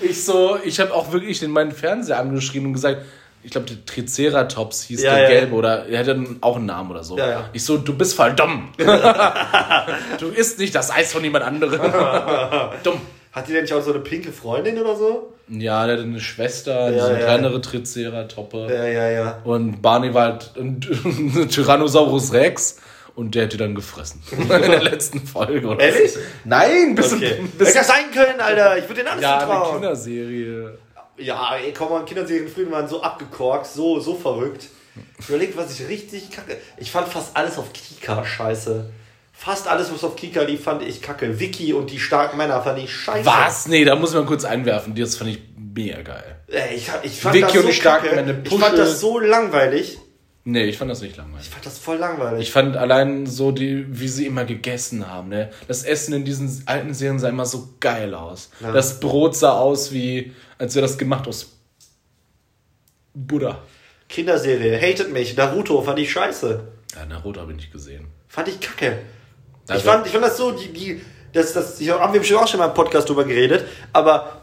[0.00, 3.02] Ich so, ich habe auch wirklich in meinen Fernseher angeschrieben und gesagt,
[3.42, 5.28] ich glaube, der Triceratops hieß Ja, der ja.
[5.28, 7.16] gelbe oder er hatte auch einen Namen oder so.
[7.18, 7.50] Ja, ja.
[7.52, 8.70] Ich so, du bist voll dumm.
[10.18, 11.80] du isst nicht das Eis von jemand anderem.
[12.82, 13.00] dumm.
[13.36, 15.32] Hat die denn nicht auch so eine pinke Freundin oder so?
[15.48, 17.24] Ja, der hatte eine Schwester, Ja, so eine ja.
[17.26, 18.66] kleinere Triceratoppe.
[18.72, 19.38] Ja, ja, ja.
[19.44, 20.80] Und Barney war halt ein,
[21.36, 22.78] ein Tyrannosaurus Rex
[23.14, 24.22] und der hat die dann gefressen.
[24.30, 25.66] In der letzten Folge.
[25.68, 26.14] Oder Ehrlich?
[26.14, 26.20] so.
[26.44, 27.42] Nein, bis, Okay.
[27.58, 28.78] Hätte das sein können, Alter.
[28.78, 29.72] Ich würde den alles Ja, eine vertrauen.
[29.74, 30.78] Kinderserie.
[31.18, 34.68] Ja, ey, komm mal, Kinderserien früher waren so abgekorkt, so, so verrückt.
[35.28, 36.56] Überlegt, was ich richtig kacke.
[36.78, 38.88] Ich fand fast alles auf Kika scheiße.
[39.38, 41.38] Fast alles, was auf Kika lief, fand ich kacke.
[41.38, 43.26] Vicky und die starken Männer fand ich scheiße.
[43.26, 43.68] Was?
[43.68, 44.94] Nee, da muss man kurz einwerfen.
[44.94, 46.36] Das fand ich mega geil.
[46.48, 48.16] Ey, ich, ich fand Vicky das und so die starken kacke.
[48.24, 49.98] Männer, Ich fand das so langweilig.
[50.44, 51.46] Nee, ich fand das nicht langweilig.
[51.48, 52.40] Ich fand das voll langweilig.
[52.42, 55.28] Ich fand allein so, die, wie sie immer gegessen haben.
[55.28, 55.50] Ne?
[55.68, 58.50] Das Essen in diesen alten Serien sah immer so geil aus.
[58.60, 58.72] Ja.
[58.72, 61.52] Das Brot sah aus wie, als wäre das gemacht aus
[63.12, 63.58] Buddha.
[64.08, 65.36] Kinderserie, hatet mich.
[65.36, 66.66] Naruto fand ich scheiße.
[66.94, 68.06] Ja, Naruto habe ich nicht gesehen.
[68.28, 68.98] Fand ich kacke.
[69.74, 71.00] Ich fand, ich fand das so, die, die,
[71.32, 74.40] das, das, ich haben wir bestimmt auch schon mal im Podcast drüber geredet, aber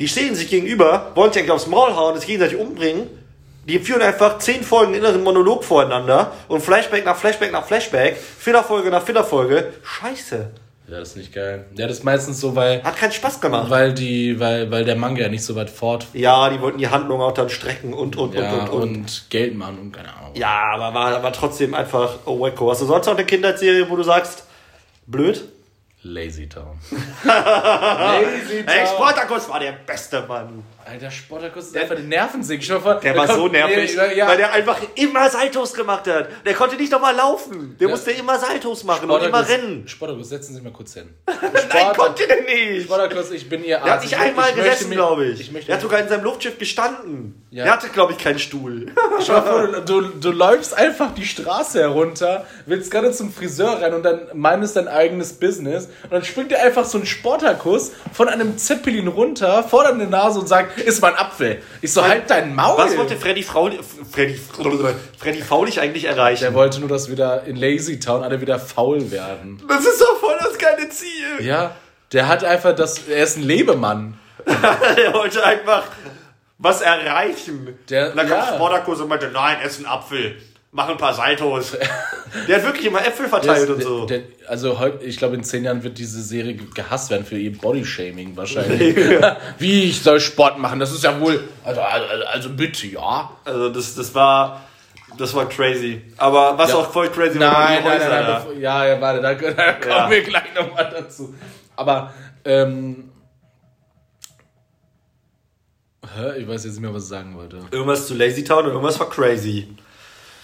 [0.00, 3.06] die stehen sich gegenüber, wollen sich eigentlich aufs Maul hauen, sich gegenseitig umbringen.
[3.66, 8.90] Die führen einfach zehn Folgen inneren Monolog voreinander und Flashback nach Flashback nach Flashback, Fillerfolge
[8.90, 9.72] nach Fillerfolge.
[9.82, 10.50] Scheiße.
[10.86, 11.64] Ja, das ist nicht geil.
[11.76, 13.70] Ja, das ist meistens so, weil, Hat keinen Spaß gemacht.
[13.70, 16.88] weil, die, weil, weil der Manga ja nicht so weit fort Ja, die wollten die
[16.88, 18.96] Handlung auch dann strecken und, und, ja, und, und, und.
[18.96, 20.32] und Geld machen und keine Ahnung.
[20.34, 22.70] Ja, aber war, war trotzdem einfach oh, wacko.
[22.70, 24.44] Hast du sonst noch eine Kinderserie, wo du sagst,
[25.06, 25.48] blöd?
[26.02, 26.78] Lazy Town.
[27.24, 30.62] Lazy Ey, Spartacus war der beste Mann.
[30.86, 32.62] Alter, Sportakus ist einfach Nervensäge.
[32.62, 35.72] Stell dir vor, Der war kommt- so nervig, Nee, ja, weil der einfach immer Saltos
[35.72, 36.28] gemacht hat.
[36.44, 37.76] Der konnte nicht nochmal laufen.
[37.80, 37.90] Der Ja.
[37.94, 39.88] musste immer Saltos machen und immer rennen.
[39.88, 41.08] Sportakus, setzen Sie sich mal kurz hin.
[41.26, 42.84] Nein, konnte der nicht.
[42.84, 43.86] Sportakus, ich bin Ihr Arzt.
[43.86, 45.40] Der hat nicht Ich- einmal ich gesessen, glaube ich.
[45.40, 47.42] Ich möchte der hat sogar in seinem Luftschiff gestanden.
[47.50, 47.64] Ja.
[47.64, 48.86] Der hatte, glaube ich, keinen Stuhl.
[48.86, 53.94] Dir vor, du, du, du läufst einfach die Straße herunter, willst gerade zum Friseur rein
[53.94, 58.28] und dann meinst dein eigenes Business und dann springt dir einfach so ein Sportakus von
[58.28, 61.62] einem Zeppelin runter vor deine Nase und sagt, ist mal ein Apfel.
[61.80, 62.78] Ich so, halt dein Maul.
[62.78, 63.78] Was wollte Freddy, Frauli,
[64.10, 64.38] Freddy,
[65.18, 66.42] Freddy Faulich eigentlich erreichen?
[66.42, 69.62] Der wollte nur, dass wieder in Lazy Town alle wieder faul werden.
[69.68, 71.40] das ist doch voll das geile Ziel.
[71.40, 71.74] Ja,
[72.12, 74.18] der hat einfach das, er ist ein Lebemann.
[74.96, 75.84] Der wollte einfach
[76.58, 77.78] was erreichen.
[77.88, 78.54] Der- und dann kam ja.
[78.54, 80.36] Sportakus und meinte, nein, ess einen Apfel.
[80.76, 81.76] Mach ein paar Saltos.
[82.48, 84.06] Der hat wirklich immer Äpfel verteilt Der- und so.
[84.06, 87.56] der- also heute, ich glaube, in zehn Jahren wird diese Serie gehasst werden für ihr
[87.56, 88.96] Bodyshaming wahrscheinlich.
[89.58, 90.80] Wie ich soll Sport machen?
[90.80, 91.48] Das ist ja wohl.
[91.64, 93.30] Also, also, also bitte, ja.
[93.44, 94.62] Also das, das war
[95.16, 96.02] das war crazy.
[96.16, 96.76] Aber was Ja.
[96.78, 98.38] auch voll crazy war, Nein, die nein, nein, Häuser nein, da.
[98.40, 100.10] bevor- ja, ja, warte, da, da kommen Ja.
[100.10, 101.34] wir gleich nochmal dazu.
[101.76, 102.12] Aber,
[102.44, 103.12] ähm.
[106.16, 106.38] Hä?
[106.40, 107.60] Ich weiß jetzt nicht mehr, was ich sagen wollte.
[107.70, 109.68] Irgendwas zu Lazy Town und irgendwas war crazy.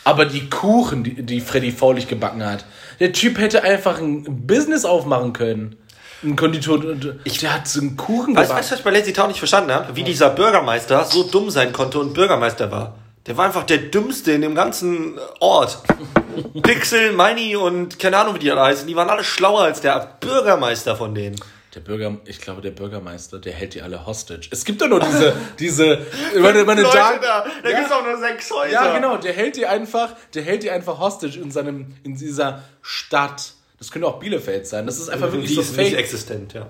[0.05, 2.65] Aber die Kuchen, die, die Freddy Faulig gebacken hat,
[3.01, 5.77] der Typ hätte einfach ein Business aufmachen können.
[6.23, 6.79] Ein Konditor.
[6.79, 8.59] Der hat so einen Kuchen Weißt gebacken.
[8.59, 9.97] weißt du, was ich bei Lazy Town nicht verstanden habe?
[9.97, 12.95] Wie dieser Bürgermeister so dumm sein konnte und Bürgermeister war.
[13.27, 15.79] Der war einfach der dümmste in dem ganzen Ort.
[16.63, 18.87] Pixel, Meini und keine Ahnung, wie die alle heißen.
[18.87, 21.37] Die waren alle schlauer als der Bürgermeister von denen.
[21.75, 24.49] Der Bürger, ich glaube, der Bürgermeister, der hält die alle hostage.
[24.51, 26.05] Es gibt doch nur diese, diese,
[26.39, 28.73] meine, meine Leute Dark- da, da ja, gibt's auch nur sechs Häuser.
[28.73, 32.65] ja, genau, der hält die einfach, der hält die einfach hostage in seinem, in dieser
[32.83, 33.53] Stadt.
[33.79, 34.85] Das könnte auch Bielefeld sein.
[34.87, 35.99] Das ist einfach wirklich Die so ist nicht fake.
[36.01, 36.69] existent, ja.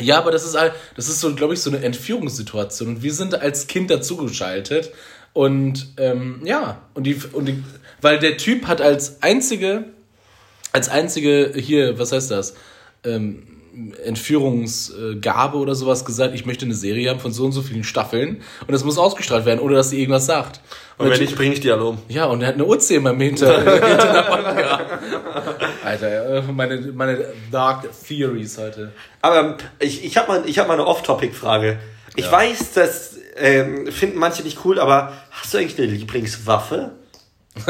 [0.00, 2.88] Ja, aber das ist halt, das ist so, glaube ich, so eine Entführungssituation.
[2.88, 4.92] Und wir sind als Kind dazugeschaltet.
[5.34, 7.62] Und ähm, ja, und die, und die,
[8.00, 9.84] weil der Typ hat als einzige,
[10.72, 12.54] als einzige hier, was heißt das?
[13.04, 13.57] Ähm,
[14.04, 18.42] Entführungsgabe oder sowas gesagt, ich möchte eine Serie haben von so und so vielen Staffeln
[18.62, 20.60] und das muss ausgestrahlt werden, ohne dass sie irgendwas sagt.
[20.98, 21.98] Und der wenn nicht, bringe ich die alle um.
[22.08, 23.56] ja, und er hat eine Uzi immer im Hinter.
[25.84, 28.92] Alter, äh, meine, meine Dark Theories heute.
[29.22, 31.78] Aber ich, ich habe mal, ich hab mal eine Off-Topic-Frage.
[32.16, 32.32] Ich Ja.
[32.32, 36.90] weiß, das ähm, finden manche nicht cool, aber hast du eigentlich eine Lieblingswaffe,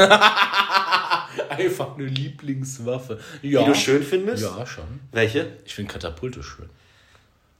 [1.49, 3.19] Einfach eine Lieblingswaffe.
[3.41, 3.61] Ja.
[3.61, 4.43] die du schön findest?
[4.43, 4.85] Ja, schon.
[5.11, 5.47] Welche?
[5.65, 6.69] Ich finde Katapulte schön.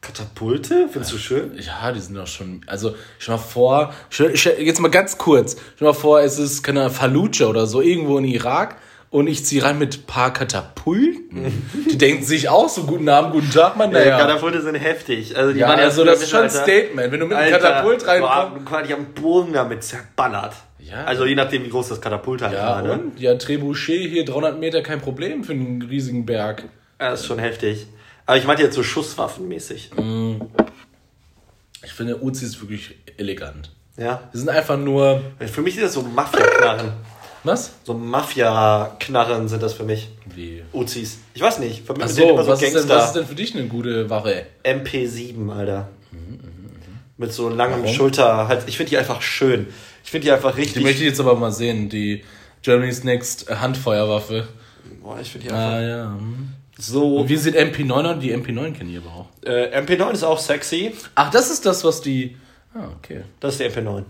[0.01, 0.87] Katapulte?
[0.89, 1.51] Findest du schön?
[1.59, 2.61] Ja, die sind doch schon.
[2.67, 5.57] Also, stell mal vor, stell, stell, jetzt mal ganz kurz.
[5.75, 8.77] Stell mal vor, es ist, keine Fallujah oder so, irgendwo in Irak.
[9.11, 11.67] Und ich ziehe rein mit ein paar Katapulten.
[11.91, 13.91] die denken sich auch so, guten Abend, guten Tag, Mann.
[13.91, 13.99] Ja.
[13.99, 14.19] Naja.
[14.19, 15.35] Katapulte sind heftig.
[15.35, 16.49] Also die Ja, waren also früher das ist schon ein.
[16.49, 17.11] Statement.
[17.11, 18.53] Wenn du mit einem Katapult reinkommst.
[18.53, 20.53] Boah, quasi am Boden damit zerballert.
[20.89, 21.03] Ja.
[21.05, 22.81] Also je nachdem, wie groß das Katapult halt Ja, war.
[22.81, 22.93] Ne?
[22.93, 23.19] und?
[23.19, 26.63] Ja, Trebuchet hier 300 Meter, kein Problem für einen riesigen Berg.
[26.99, 27.87] Ja, das ist schon heftig.
[28.25, 29.91] Aber ich meinte jetzt so Schusswaffenmäßig.
[31.83, 33.71] Ich finde, Uzi ist wirklich elegant.
[33.97, 34.21] Ja.
[34.33, 35.21] Die sind einfach nur.
[35.39, 36.91] Für mich ist das so Mafia-Knarren.
[37.43, 37.71] Was?
[37.83, 40.09] So Mafia-Knarren sind das für mich.
[40.35, 40.61] Wie?
[40.73, 41.19] Uzis.
[41.33, 41.85] Ich weiß nicht.
[41.85, 44.09] Für mich sind immer so, was ist, denn, was ist denn für dich eine gute
[44.09, 44.45] Waffe?
[44.63, 45.87] MP7, Alter.
[47.19, 48.47] Mit so langem Schulter.
[48.47, 49.67] Halt, ich finde die einfach schön.
[50.03, 50.81] Ich finde die einfach Die richtig.
[50.83, 52.23] möchte ich jetzt aber mal sehen, die
[52.63, 54.47] Germany's Next Handfeuerwaffe.
[55.03, 56.05] Boah, ich finde die einfach Ah ja.
[56.17, 56.49] hm.
[56.77, 57.17] so.
[57.17, 58.19] Und wie sieht MP9 aus?
[58.21, 59.27] Die MP9 kenne ich aber auch.
[59.45, 60.95] Äh, MP9 ist auch sexy.
[61.13, 62.37] Ach, das ist das, was die.
[62.73, 63.23] Ah, okay.
[63.41, 64.03] Das ist die MP9.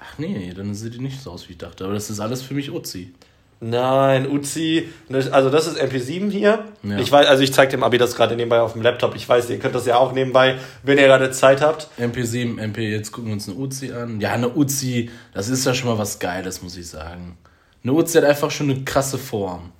[0.00, 1.84] Ach nee, dann sieht die nicht so aus, wie ich dachte.
[1.84, 3.12] Aber das ist alles für mich Uzi.
[3.60, 4.88] Nein, Uzi.
[5.30, 6.64] Also das ist MP7 hier.
[6.82, 6.98] Ja.
[6.98, 9.14] Ich weiß, also ich zeige dem Abi das gerade nebenbei auf dem Laptop.
[9.16, 11.88] Ich weiß, ihr könnt das ja auch nebenbei, wenn ihr gerade Zeit habt.
[11.98, 14.20] MP7, MP, jetzt gucken wir uns eine Uzi an.
[14.20, 17.38] Ja, eine Uzi, das ist ja schon mal was Geiles, muss ich sagen.
[17.82, 19.72] Eine Uzi hat einfach schon eine krasse Form.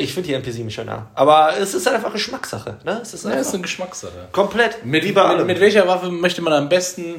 [0.00, 1.10] Ich finde die MP7 schöner.
[1.14, 2.78] Aber es ist halt einfach Geschmackssache.
[2.84, 3.00] Ne?
[3.02, 4.28] Es ist Ja, einfach ist eine Geschmackssache.
[4.32, 7.16] komplett Mit, lieber mit, mit welcher Waffe möchte man am besten.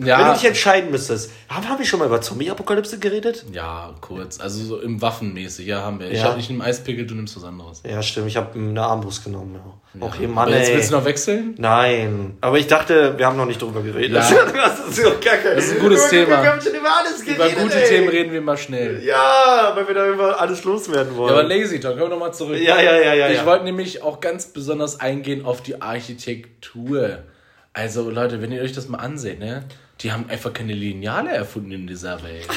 [0.00, 1.30] Wenn du Ja, dich entscheiden müsstest.
[1.48, 3.44] Haben, haben wir schon mal über Zombie-Apokalypse geredet?
[3.52, 4.40] ja, kurz.
[4.40, 6.10] Also so im Waffenmäßig, ja, haben wir.
[6.10, 6.30] Ich, Ja.
[6.30, 7.82] hab, ich nehme Eispickel, du nimmst was anderes.
[7.88, 8.28] Ja, stimmt.
[8.28, 9.56] Ich habe eine Armbrust genommen.
[9.56, 10.06] Ja.
[10.06, 10.76] Okay, Mann, Aber jetzt ey.
[10.76, 11.54] willst du noch wechseln?
[11.58, 12.36] Nein.
[12.40, 14.16] Aber ich dachte, wir haben noch nicht drüber geredet.
[14.16, 14.30] Ja.
[14.54, 15.54] Das ist so kacke.
[15.56, 16.42] Das ist ein gutes Thema.
[16.42, 17.58] Wir haben schon über alles Über geredet.
[17.62, 17.88] gute ey.
[17.88, 19.02] Themen reden wir mal schnell.
[19.04, 21.34] Ja, weil wir da über alles loswerden wollen.
[21.34, 22.56] Ja, aber Lazy Talk, kommen wir nochmal zurück.
[22.58, 23.46] Ja, ja, ja, ja, Ich ja.
[23.46, 27.18] wollte nämlich auch ganz besonders eingehen auf die Architektur.
[27.72, 29.64] Also Leute, wenn ihr euch das mal anseht, ne?
[30.00, 32.48] Die haben einfach keine Lineale erfunden in dieser Welt.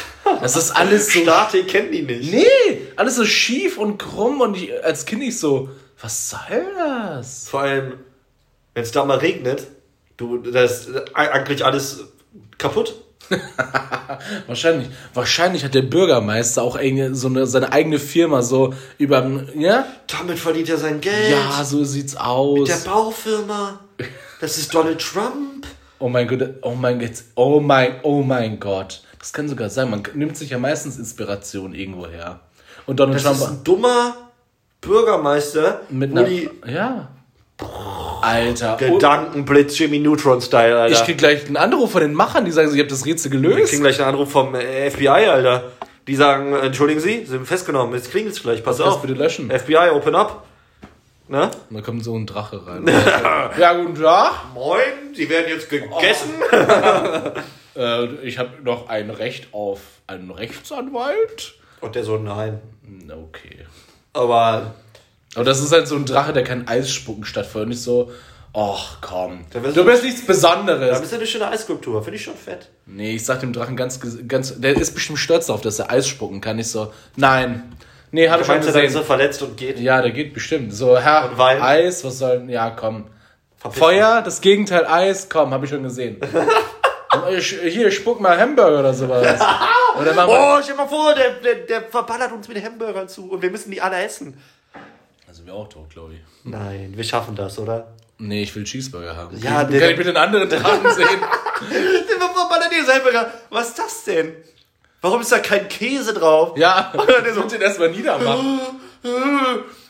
[0.41, 1.19] Das ist alles so.
[1.19, 2.31] Statik kennen die nicht.
[2.31, 5.69] Nee, alles so schief und krumm und ich, als Kind ich so,
[6.01, 7.47] was soll das?
[7.49, 7.93] Vor allem,
[8.73, 9.67] wenn es da mal regnet,
[10.17, 12.05] du, das ist eigentlich alles
[12.57, 12.95] kaputt.
[14.47, 16.77] Wahrscheinlich, wahrscheinlich hat der Bürgermeister auch
[17.13, 19.87] so eine, seine eigene Firma so über, ja?
[20.07, 21.31] Damit verdient er sein Geld.
[21.31, 22.67] Ja, so sieht's aus.
[22.67, 23.79] Der Baufirma.
[24.41, 25.65] Das ist Donald Trump.
[25.99, 29.03] Oh mein Gott, oh mein Gott, oh mein, oh mein Gott.
[29.19, 29.89] Das kann sogar sein.
[29.89, 32.41] Man nimmt sich ja meistens Inspiration irgendwo her.
[32.85, 34.15] Und Donald Das Trump ist ein dummer
[34.81, 36.27] Bürgermeister, mit einer,
[36.67, 37.07] ja.
[38.21, 40.93] Alter, oh, Gedankenblitz Jimmy Neutron-Style, Alter.
[40.95, 43.31] ich krieg gleich einen Anruf von den Machern, die sagen, so, ich habe das Rätsel
[43.31, 43.69] gelöst.
[43.69, 45.71] kriegen gleich einen Anruf vom äh, FBI, Alter.
[46.07, 47.93] Die sagen, äh, entschuldigen Sie, Sie sind festgenommen.
[47.95, 49.01] Jetzt Sie es gleich, pass Das auf.
[49.01, 49.49] bitte löschen.
[49.49, 50.45] FBI, open up.
[51.33, 51.49] Ne?
[51.71, 52.85] Und da kommt so ein Drache rein.
[53.59, 54.53] ja, guten Tag.
[54.53, 54.83] Moin,
[55.15, 56.29] Sie werden jetzt gegessen.
[57.75, 61.55] Äh, ich habe noch ein Recht auf einen Rechtsanwalt.
[61.81, 62.59] Und der so, nein.
[62.85, 63.65] Hm, Okay.
[64.13, 64.75] Aber
[65.33, 67.63] Aber das ist halt so ein Drache, der kann Eisspucken stattfindet.
[67.63, 68.11] Und nicht so,
[68.53, 70.87] ach komm, Da wirst du du- bist nichts Besonderes.
[70.91, 72.03] das ist ja eine schöne Eisskulptur.
[72.03, 72.69] Finde ich schon fett.
[72.85, 76.07] Nee, ich sag dem Drachen ganz, ganz, der ist bestimmt stolz darauf, dass er Eis
[76.07, 76.59] spucken kann.
[76.59, 77.75] Ich so, nein.
[78.13, 79.03] Nee, hab ich schon Meinst du, ist er gesehen.
[79.03, 79.79] verletzt und geht?
[79.79, 80.73] Ja, der geht bestimmt.
[80.73, 81.31] So, Herr?
[81.37, 83.07] Eis, was soll, ja, komm.
[83.57, 86.21] Verpiss Feuer, das Gegenteil Eis, komm, hab ich schon gesehen.
[87.29, 89.39] Ich- Hier, spuck mal Hamburger oder sowas.
[90.01, 90.57] Oder mach mal.
[90.57, 93.51] Oh, stell dir mal vor, der, der, der verballert uns mit Hamburgern zu und wir
[93.51, 94.35] müssen die alle essen.
[95.27, 96.19] Also wir auch tot, glaube ich.
[96.43, 97.93] Nein, wir schaffen das, oder?
[98.17, 99.37] Nee, ich will Cheeseburger haben.
[99.37, 101.07] Ja, kann, der- kann ich bitte einen anderen Drachen sehen?
[101.71, 103.31] Der verballert die Hamburger.
[103.51, 104.33] Was ist das denn?
[105.03, 106.57] Warum ist da kein Käse drauf?
[106.57, 108.59] Ja, Der ich so- den erstmal niedermachen.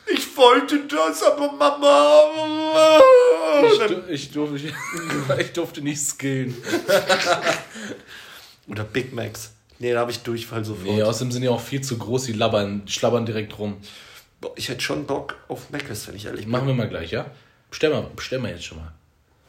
[0.07, 2.99] Ich wollte das, aber Mama.
[3.71, 4.73] Ich, du- ich, durfte, ich,
[5.39, 6.57] ich durfte nicht skillen.
[8.67, 9.51] Oder Big Macs.
[9.79, 10.87] Nee, da habe ich Durchfall sofort.
[10.95, 13.77] Nee, außerdem sind die auch viel zu groß, die labbern, schlabbern direkt rum.
[14.41, 16.51] Boah, ich hätte schon Bock auf Mc's, wenn ich ehrlich bin.
[16.51, 17.25] Machen wir mal gleich, ja?
[17.69, 18.91] Bestell mal, bestell mal jetzt schon mal.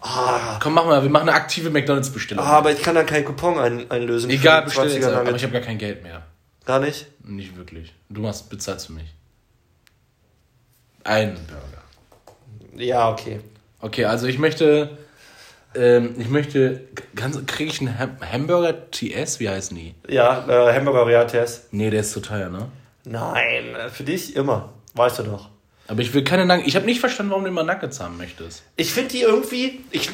[0.06, 2.44] Ah, Komm, mach mal, wir machen eine aktive McDonalds-Bestellung.
[2.44, 4.28] aber ich kann dann keinen Coupon ein, einlösen.
[4.28, 5.04] Egal, bestell 20er jetzt.
[5.06, 5.36] Aber Nuggets.
[5.36, 6.22] ich habe gar kein Geld mehr.
[6.66, 7.06] Gar nicht?
[7.24, 7.94] Nicht wirklich.
[8.10, 9.14] Du machst, bezahlst für mich.
[11.04, 12.82] Einen Burger.
[12.82, 13.40] Ja, okay.
[13.80, 14.96] Okay, also ich möchte,
[15.74, 16.82] ähm, ich möchte,
[17.14, 19.40] ganz, kriege ich einen Ham Hamburger TS?
[19.40, 19.94] Wie heißen die?
[20.08, 21.68] Ja, äh, Hamburger Realitas.
[21.70, 22.68] Nee, der ist zu teuer, ne?
[23.04, 24.72] Nein, äh, für dich immer.
[24.94, 25.48] Weißt du doch.
[25.86, 26.68] Aber ich will keine Nuggets.
[26.68, 28.62] Ich habe nicht verstanden, warum du immer Nuggets haben möchtest.
[28.76, 29.84] Ich finde die irgendwie.
[29.90, 30.10] Ich,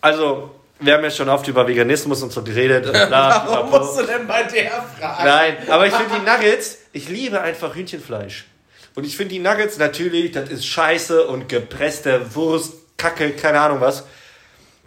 [0.00, 2.86] also, wir haben ja schon oft über Veganismus und so geredet.
[2.86, 4.00] und bla, pipapo.
[4.00, 5.24] du denn bei der fragen?
[5.24, 8.46] Nein, aber ich finde die Nuggets, ich liebe einfach Hühnchenfleisch.
[8.94, 13.80] Und ich finde die Nuggets natürlich, das ist Scheiße und gepresste Wurst, Kacke, keine Ahnung
[13.80, 14.04] was.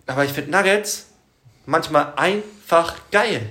[0.08, 1.08] Aber ich finde Nuggets
[1.66, 3.50] manchmal einfach geil.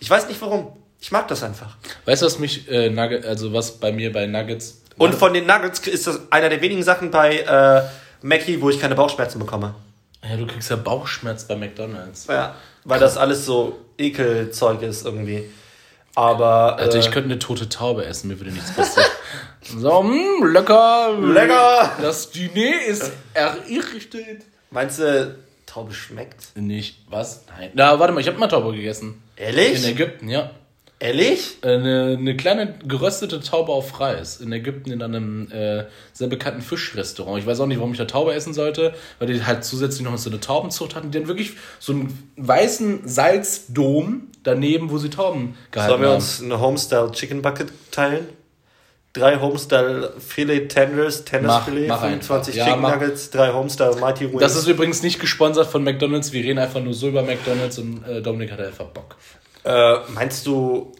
[0.00, 0.76] Ich weiß nicht warum.
[1.00, 1.76] Ich mag das einfach.
[2.04, 4.82] Weißt du, was mich, äh, Nugget, also was bei mir bei Nuggets.
[4.98, 7.82] Und von den Nuggets ist das einer der wenigen Sachen bei äh,
[8.26, 9.74] Mackie, wo ich keine Bauchschmerzen bekomme.
[10.28, 12.26] Ja, du kriegst ja Bauchschmerz bei McDonalds.
[12.26, 12.54] Ja.
[12.84, 15.48] Weil das alles so Ekelzeug ist irgendwie.
[16.14, 16.78] Aber.
[16.78, 19.08] Alter, äh, ich könnte eine tote Taube essen, mir würde nichts passieren.
[19.62, 21.16] so, mh, lecker.
[21.20, 21.92] Lecker.
[22.00, 24.42] Das Diner ist errichtet.
[24.70, 26.56] Meinst du, Taube schmeckt?
[26.56, 27.44] Nicht, was?
[27.56, 27.70] Nein.
[27.74, 29.22] Na, warte mal, ich habe mal Taube gegessen.
[29.36, 29.84] Ehrlich?
[29.84, 30.50] In Ägypten, ja.
[31.00, 31.58] Ehrlich?
[31.62, 37.38] Eine, eine kleine geröstete Taube auf Reis in Ägypten in einem äh, sehr bekannten Fischrestaurant.
[37.38, 40.18] Ich weiß auch nicht, warum ich da Taube essen sollte, weil die halt zusätzlich noch
[40.18, 41.12] so eine Taubenzucht hatten.
[41.12, 46.16] Die hatten wirklich so einen weißen Salzdom daneben, wo sie Tauben gehalten Sollen wir haben.
[46.16, 48.26] uns eine Homestyle Chicken Bucket teilen?
[49.12, 52.54] Drei Homestyle Filet Tenders, mach 25 einfach.
[52.54, 52.82] Ja, Chicken.
[52.82, 54.40] Nuggets, drei Homestyle Mighty Wings.
[54.40, 56.32] Das ist übrigens nicht gesponsert von McDonalds.
[56.32, 59.16] Wir reden einfach nur so über McDonalds und äh, Dominik hat einfach Bock.
[59.68, 60.92] Äh, meinst du,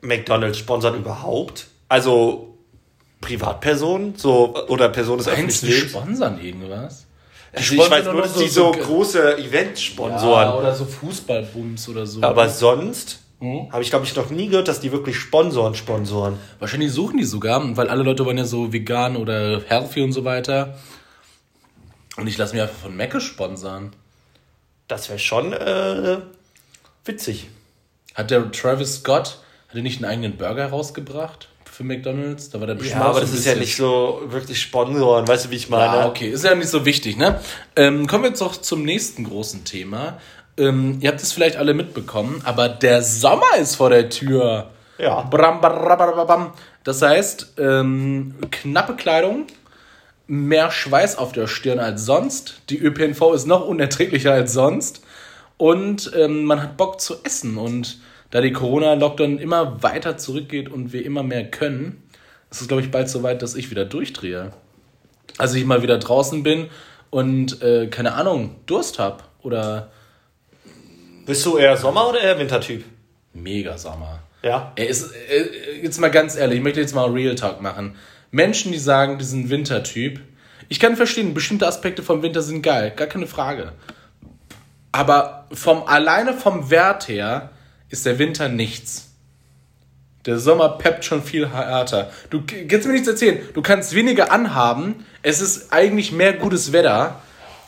[0.00, 1.66] McDonalds sponsert überhaupt?
[1.88, 2.56] Also
[3.20, 5.90] Privatpersonen so, oder Personen des öffentlichen Lebens?
[5.90, 7.06] sponsern irgendwas?
[7.52, 10.54] Die Also ich weiß nur, dass die so, große Events ja, sponsoren.
[10.54, 12.22] oder so Fußballbums oder so.
[12.22, 13.72] Aber sonst Mhm.
[13.72, 16.38] habe ich, glaube ich, noch nie gehört, dass die wirklich sponsoren, sponsoren.
[16.58, 20.24] Wahrscheinlich suchen die sogar, weil alle Leute wollen ja so vegan oder healthy und so
[20.24, 20.78] weiter.
[22.18, 23.92] Und ich lasse mich einfach von Mecke sponsern.
[24.88, 26.18] Das wäre schon äh,
[27.06, 27.48] witzig.
[28.20, 32.50] Hat der Travis Scott, hat er nicht einen eigenen Burger rausgebracht für McDonalds?
[32.50, 35.50] Da war der bestimmt Ja, aber das ist ja nicht so wirklich sponsoren, weißt du,
[35.50, 36.00] wie ich meine?
[36.00, 37.40] Ja, okay, ist ja nicht so wichtig, ne?
[37.76, 40.18] Ähm, kommen wir jetzt doch zum nächsten großen Thema.
[40.58, 44.68] Ähm, ihr habt es vielleicht alle mitbekommen, aber der Sommer ist vor der Tür.
[44.98, 45.22] Ja.
[45.22, 46.52] Bram, bram, bram, bram, bram.
[46.84, 49.46] Das heißt, ähm, knappe Kleidung,
[50.26, 52.60] mehr Schweiß auf der Stirn als sonst.
[52.68, 55.00] Die ÖPNV ist noch unerträglicher als sonst.
[55.56, 57.56] Und ähm, man hat Bock zu essen.
[57.56, 57.98] Und
[58.30, 62.02] da die Corona-Lockdown immer weiter zurückgeht und wir immer mehr können,
[62.50, 64.52] ist es, glaube ich, bald so weit, dass ich wieder durchdrehe.
[65.38, 66.68] Also ich mal wieder draußen bin
[67.10, 69.22] und, äh, keine Ahnung, Durst habe.
[69.42, 69.90] Oder
[71.26, 72.84] Bist du eher Sommer- oder eher Wintertyp?
[73.32, 74.20] mega Sommer.
[74.42, 74.72] Ja.
[74.74, 77.94] Er ist, äh, jetzt mal ganz ehrlich, ich möchte jetzt mal Real Talk machen.
[78.30, 80.20] Menschen, die sagen, die sind Wintertyp.
[80.68, 83.72] Ich kann verstehen, bestimmte Aspekte vom Winter sind geil, gar keine Frage.
[84.92, 87.50] Aber vom, alleine vom Wert her
[87.90, 89.08] ist der Winter nichts.
[90.26, 92.10] Der Sommer peppt schon viel härter.
[92.28, 93.38] Du kannst mir nichts erzählen.
[93.54, 95.06] Du kannst weniger anhaben.
[95.22, 97.20] Es ist eigentlich mehr gutes Wetter.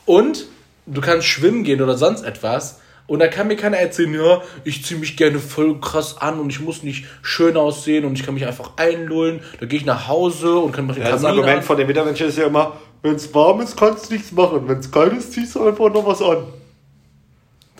[0.04, 0.46] Und
[0.87, 2.80] du kannst schwimmen gehen oder sonst etwas.
[3.06, 6.50] Und da kann mir keiner erzählen, ja, ich ziehe mich gerne voll krass an und
[6.50, 9.40] ich muss nicht schön aussehen und ich kann mich einfach einlullen.
[9.61, 11.62] Da gehe ich nach Hause und kann mich Ja, das Argument an.
[11.62, 14.68] von den Wintermenschen ist ja immer, wenn es warm ist, kannst du nichts machen.
[14.68, 16.44] Wenn es kalt ist, ziehst du einfach noch was an.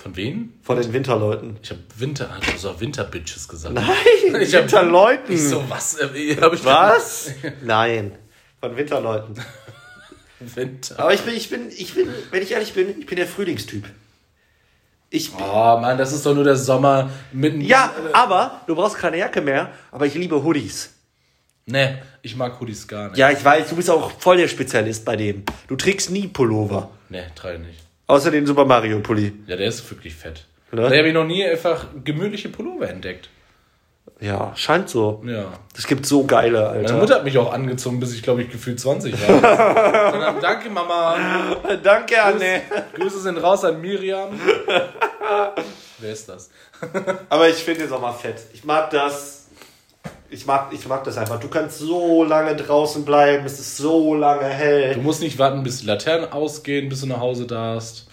[0.03, 0.55] Von wem?
[0.63, 1.57] Von den Winterleuten.
[1.63, 3.75] Ich habe Winter, also auch Winterbitches gesagt.
[3.75, 3.87] Nein,
[4.41, 5.33] Ich hab- Winterleuten.
[5.35, 5.97] Ich so, was?
[5.99, 7.31] Äh, hab ich Was?
[7.63, 8.13] Nein.
[8.61, 9.35] Von Winterleuten.
[10.41, 10.99] Winter.
[10.99, 13.85] Aber ich bin, ich bin, ich bin, wenn ich ehrlich bin, ich bin der Frühlingstyp.
[15.11, 17.61] Ich bin, Oh Mann, das ist doch nur der Sommer mitten.
[17.61, 20.95] ja, aber du brauchst keine Jacke mehr, aber ich liebe Hoodies.
[21.67, 23.19] Ne, ich mag Hoodies gar nicht.
[23.19, 25.45] Ja, ich weiß, du bist auch voll der Spezialist bei dem.
[25.69, 26.91] Du trägst nie Pullover.
[27.09, 27.79] Ne, drei nicht.
[28.07, 29.33] Außer den Super Mario Pulli.
[29.47, 30.45] Ja, der ist wirklich fett.
[30.73, 30.83] Ne?
[30.83, 33.29] Da habe ich noch nie einfach gemütliche Pullover entdeckt.
[34.21, 35.23] Ja, scheint so.
[35.27, 35.47] Ja.
[35.77, 36.97] Es gibt so geile, Meine Alter.
[36.97, 39.41] Mutter hat mich auch angezogen, bis ich glaube ich gefühlt 20 war.
[40.13, 41.17] Dann, Danke, Mama.
[41.83, 42.63] Danke, Anne.
[42.95, 44.29] Grüße sind raus an Miriam.
[45.99, 46.51] Wer ist das?
[47.29, 48.37] Aber ich finde den Sommer fett.
[48.53, 49.42] Ich mag das.
[50.33, 51.39] Ich mag, ich mag das einfach.
[51.39, 54.95] Du kannst so lange draußen bleiben, es ist so lange hell.
[54.95, 58.09] Du musst nicht warten, bis die Laternen ausgehen, bis du nach Hause darfst.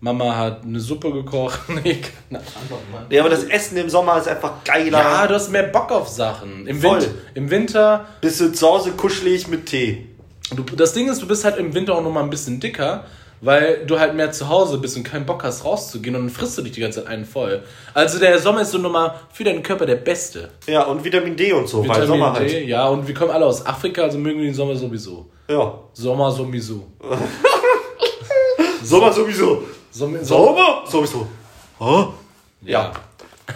[0.00, 1.60] Mama hat eine Suppe gekocht.
[1.68, 3.06] Nee, keine Ahnung, Mann.
[3.08, 4.98] Ja, aber das Essen im Sommer ist einfach geiler.
[4.98, 6.66] Ja, du hast mehr Bock auf Sachen.
[6.66, 7.00] Im, Voll.
[7.00, 10.08] Winter, Im Winter, Bist du zu Hause kuschelig mit Tee.
[10.54, 13.04] du, das Ding ist, du bist halt im Winter auch noch mal ein bisschen dicker,
[13.42, 16.56] weil du halt mehr zu Hause bist und keinen Bock hast rauszugehen und dann frisst
[16.56, 17.62] du dich die ganze Zeit einen voll.
[17.92, 20.50] Also der Sommer ist so nochmal für deinen Körper der beste.
[20.66, 22.66] Ja, und Vitamin D und so, weil Vitamin Sommer D, halt.
[22.68, 25.28] ja, und wir kommen alle aus Afrika, also mögen wir den Sommer sowieso.
[25.48, 25.74] Ja.
[25.92, 26.86] Sommer sowieso.
[28.82, 29.64] Sommer sowieso.
[29.90, 31.26] Sommer, sowieso.
[31.78, 32.06] Oh?
[32.62, 32.92] Ja.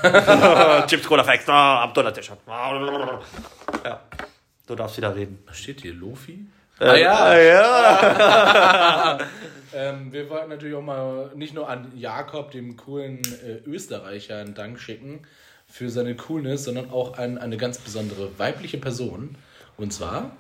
[0.86, 1.48] Chips Cola Facts.
[1.48, 2.38] Ah, Abdullah Tischat.
[3.84, 4.00] Ja.
[4.66, 5.38] Du darfst wieder reden.
[5.46, 5.94] Was steht hier?
[5.94, 6.46] Lofi?
[6.78, 7.32] Ah ja.
[7.34, 9.18] äh, ja.
[9.74, 14.54] Ähm, wir wollten natürlich auch mal nicht nur an Jakob, dem coolen äh, Österreicher, einen
[14.54, 15.20] Dank schicken
[15.68, 19.36] für seine Coolness, sondern auch an eine ganz besondere weibliche Person.
[19.76, 20.30] Und zwar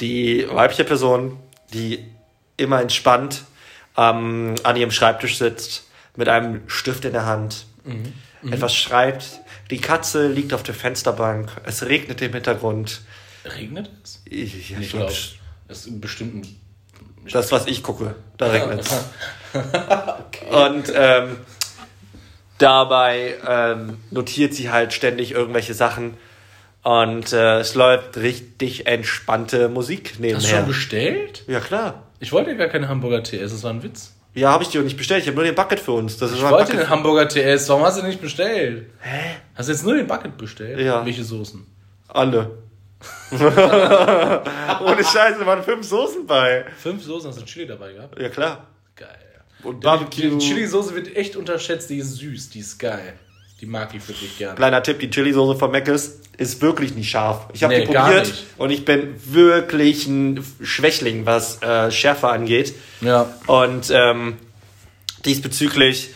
[0.00, 1.38] Die weibliche Person,
[1.72, 2.04] die
[2.58, 3.44] immer entspannt
[3.96, 7.64] ähm, an ihrem Schreibtisch sitzt, mit einem Stift in der Hand,
[8.50, 9.40] etwas schreibt.
[9.70, 11.50] Die Katze liegt auf der Fensterbank.
[11.64, 13.00] Es regnet im Hintergrund.
[13.44, 14.22] Regnet es?
[14.24, 15.18] Ich, ja, Ich ich glaube, glaub,
[15.68, 16.60] das ist bestimmt ein.
[17.32, 18.92] das, was ich gucke, da regnet es.
[20.50, 21.36] Und ähm,
[22.58, 26.14] dabei ähm, notiert sie halt ständig irgendwelche Sachen.
[26.82, 30.48] Und äh, es läuft richtig entspannte Musik Hast du nebenher.
[30.58, 31.44] schon bestellt?
[31.46, 32.02] Ja, klar.
[32.18, 34.14] Ich wollte gar keine Hamburger essen, das war ein Witz.
[34.34, 35.22] Ja, habe ich dir nicht bestellt.
[35.22, 36.16] Ich habe nur den Bucket für uns.
[36.16, 38.86] Das ist Ich wollte den Hamburger TS, warum hast du den nicht bestellt?
[39.00, 39.36] Hä?
[39.54, 40.80] Hast du jetzt nur den Bucket bestellt?
[40.80, 41.04] Ja.
[41.04, 41.66] Welche Soßen?
[42.08, 42.50] Alle.
[43.32, 46.64] Ohne Scheiße, waren fünf Soßen bei.
[46.82, 48.20] Fünf Soßen, hast du Chili dabei gehabt?
[48.20, 48.66] Ja, klar.
[48.96, 49.08] Geil.
[49.62, 50.38] Und Die Barbecue.
[50.38, 53.14] Chili-Soße wird echt unterschätzt, die ist süß, die ist geil.
[53.60, 54.56] Die mag ich wirklich gerne.
[54.56, 57.46] Kleiner Tipp, die Chili-Soße von Mc's ist wirklich nicht scharf.
[57.52, 62.74] Ich habe Nee, die probiert und ich bin wirklich ein Schwächling, was äh, Schärfe angeht.
[63.00, 63.32] Ja.
[63.46, 64.36] Und ähm,
[65.24, 66.10] diesbezüglich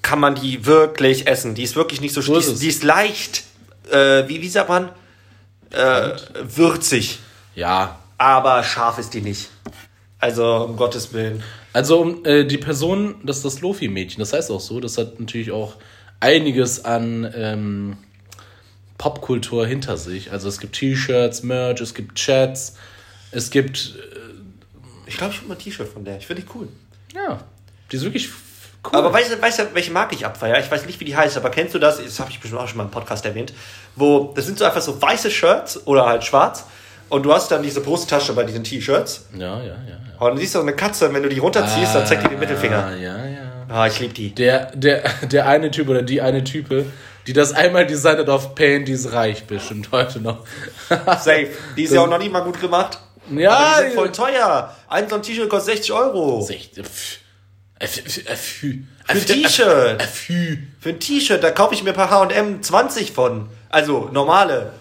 [0.00, 1.54] kann man die wirklich essen.
[1.54, 3.44] Die ist wirklich nicht so, So die, ist die ist leicht,
[3.90, 4.90] äh, wie, wie sagt man,
[5.70, 6.10] äh,
[6.42, 7.18] würzig.
[7.54, 7.98] Ja.
[8.16, 9.50] Aber scharf ist die nicht.
[10.18, 11.42] Also, um Gottes Willen.
[11.72, 15.20] Also um, äh, die Person, das ist das Lofi-Mädchen, das heißt auch so, das hat
[15.20, 15.76] natürlich auch
[16.18, 17.96] einiges an ähm,
[18.96, 20.32] Popkultur hinter sich.
[20.32, 22.76] Also es gibt T-Shirts, Merch, es gibt Chats,
[23.30, 23.94] es gibt,
[25.06, 26.18] Ich glaube, ich habe mal ein T-Shirt von der.
[26.18, 26.68] Ich finde die cool.
[27.14, 27.40] ja,
[27.92, 28.28] die ist wirklich
[28.92, 28.98] cool.
[28.98, 30.58] Aber weißt du, weißt du, welche Marke ich abfeier?
[30.58, 32.02] Ich weiß nicht, wie die heißt, aber kennst du das?
[32.02, 33.52] Das habe ich bestimmt auch schon mal im Podcast erwähnt.
[33.96, 36.64] Wo, das sind so einfach so weiße Shirts oder halt schwarz.
[37.08, 39.28] Und du hast dann diese Brusttasche bei diesen T-Shirts.
[39.36, 39.72] ja, ja, ja.
[39.88, 39.98] ja.
[40.18, 42.28] Und dann siehst du so eine Katze, und wenn du die runterziehst, dann zeigt die
[42.28, 42.86] den Mittelfinger.
[42.88, 43.38] Ah, ja, ja.
[43.68, 44.34] Ah, ich liebe die.
[44.34, 46.86] Der, der, der eine Typ oder die eine Type,
[47.26, 50.44] die das einmal designt hat auf Paint, die ist reich bestimmt heute noch.
[50.88, 51.48] Safe.
[51.76, 52.98] Die ist ja auch noch nicht mal gut gemacht.
[53.30, 54.74] Ja, Aber die sind voll teuer.
[54.88, 56.46] Ein so ein T-Shirt kostet 60 Euro.
[56.48, 57.18] Echt, pff.
[57.80, 58.72] Für
[59.06, 60.02] ein T-Shirt.
[60.02, 60.58] fü.
[60.80, 63.48] Für ein T-Shirt, da kaufe ich mir bei H&M 20 von.
[63.70, 64.72] Also, normale.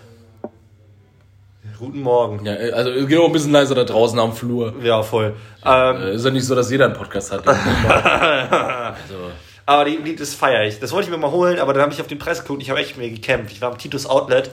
[1.77, 2.43] Guten Morgen.
[2.43, 4.73] Ja, äh, also es geht auch ein bisschen leiser da draußen am Flur.
[4.81, 5.35] Ja, voll.
[5.63, 7.47] Ähm, Äh, Ist ja nicht so, dass jeder einen Podcast hat.
[7.47, 9.31] also,
[9.67, 10.79] Aber die, die, das feiere ich.
[10.79, 12.61] Das wollte ich mir mal holen, aber dann habe ich auf den Preis geguckt und
[12.61, 13.51] ich habe echt mir gekämpft.
[13.51, 14.49] Ich war am Titus Outlet,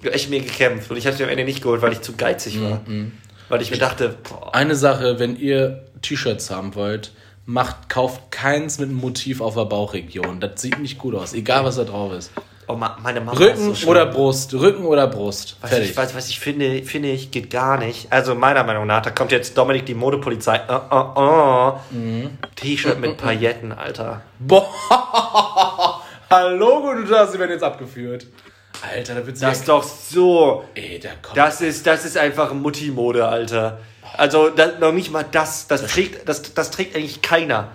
[0.00, 2.00] ich habe echt mir gekämpft und ich hatte mir am Ende nicht geholt, weil ich
[2.00, 2.80] zu geizig war.
[3.50, 7.12] Weil ich mir dachte, boah, eine Sache, wenn ihr T-Shirts haben wollt,
[7.46, 10.40] macht, kauft keins mit einem Motiv auf der Bauchregion.
[10.40, 12.30] Das sieht nicht gut aus, egal was da drauf ist.
[12.66, 15.56] oh, meine Mama ist Rücken so oder Brust, Rücken oder Brust.
[15.60, 15.90] Was Fertig.
[15.90, 18.10] ich, was, was ich finde, finde ich, geht gar nicht.
[18.10, 20.60] Also meiner Meinung nach, da kommt jetzt Dominik die Modepolizei.
[20.68, 21.80] Oh, oh, oh.
[22.56, 24.22] T-Shirt mit Pailletten, Alter.
[24.38, 24.68] Boah,
[26.30, 28.26] hallo, guten Tag, sie werden jetzt abgeführt.
[28.82, 30.64] Alter, da wird sie Das ist doch so.
[30.74, 31.36] Ey, da kommt.
[31.36, 33.78] Das ist, das ist einfach Mutti-Mode, Alter.
[34.16, 35.66] Also das, noch nicht mal das.
[35.66, 37.70] Das trägt, das, das trägt eigentlich keiner.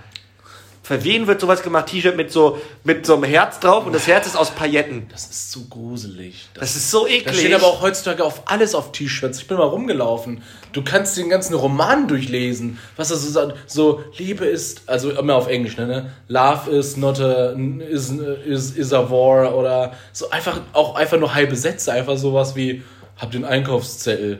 [0.90, 1.86] Für wen wird sowas gemacht?
[1.86, 5.08] T-Shirt mit so, mit so einem Herz drauf und das Herz ist aus Pailletten.
[5.12, 6.48] das ist so gruselig.
[6.56, 7.40] Das, Das ist so da eklig.
[7.42, 9.38] steht aber auch heutzutage auf alles auf T-Shirts.
[9.38, 10.42] Ich bin mal rumgelaufen.
[10.72, 12.80] Du kannst den ganzen Roman durchlesen.
[12.96, 13.70] Was das so sagt.
[13.70, 15.86] So, Liebe ist, also immer auf Englisch, ne?
[15.86, 16.14] ne?
[16.28, 17.52] Love is not a,
[17.88, 21.92] is, is, is a war oder so einfach, auch einfach nur halbe Sätze.
[21.92, 22.82] Einfach sowas wie,
[23.16, 24.40] hab den Einkaufszettel.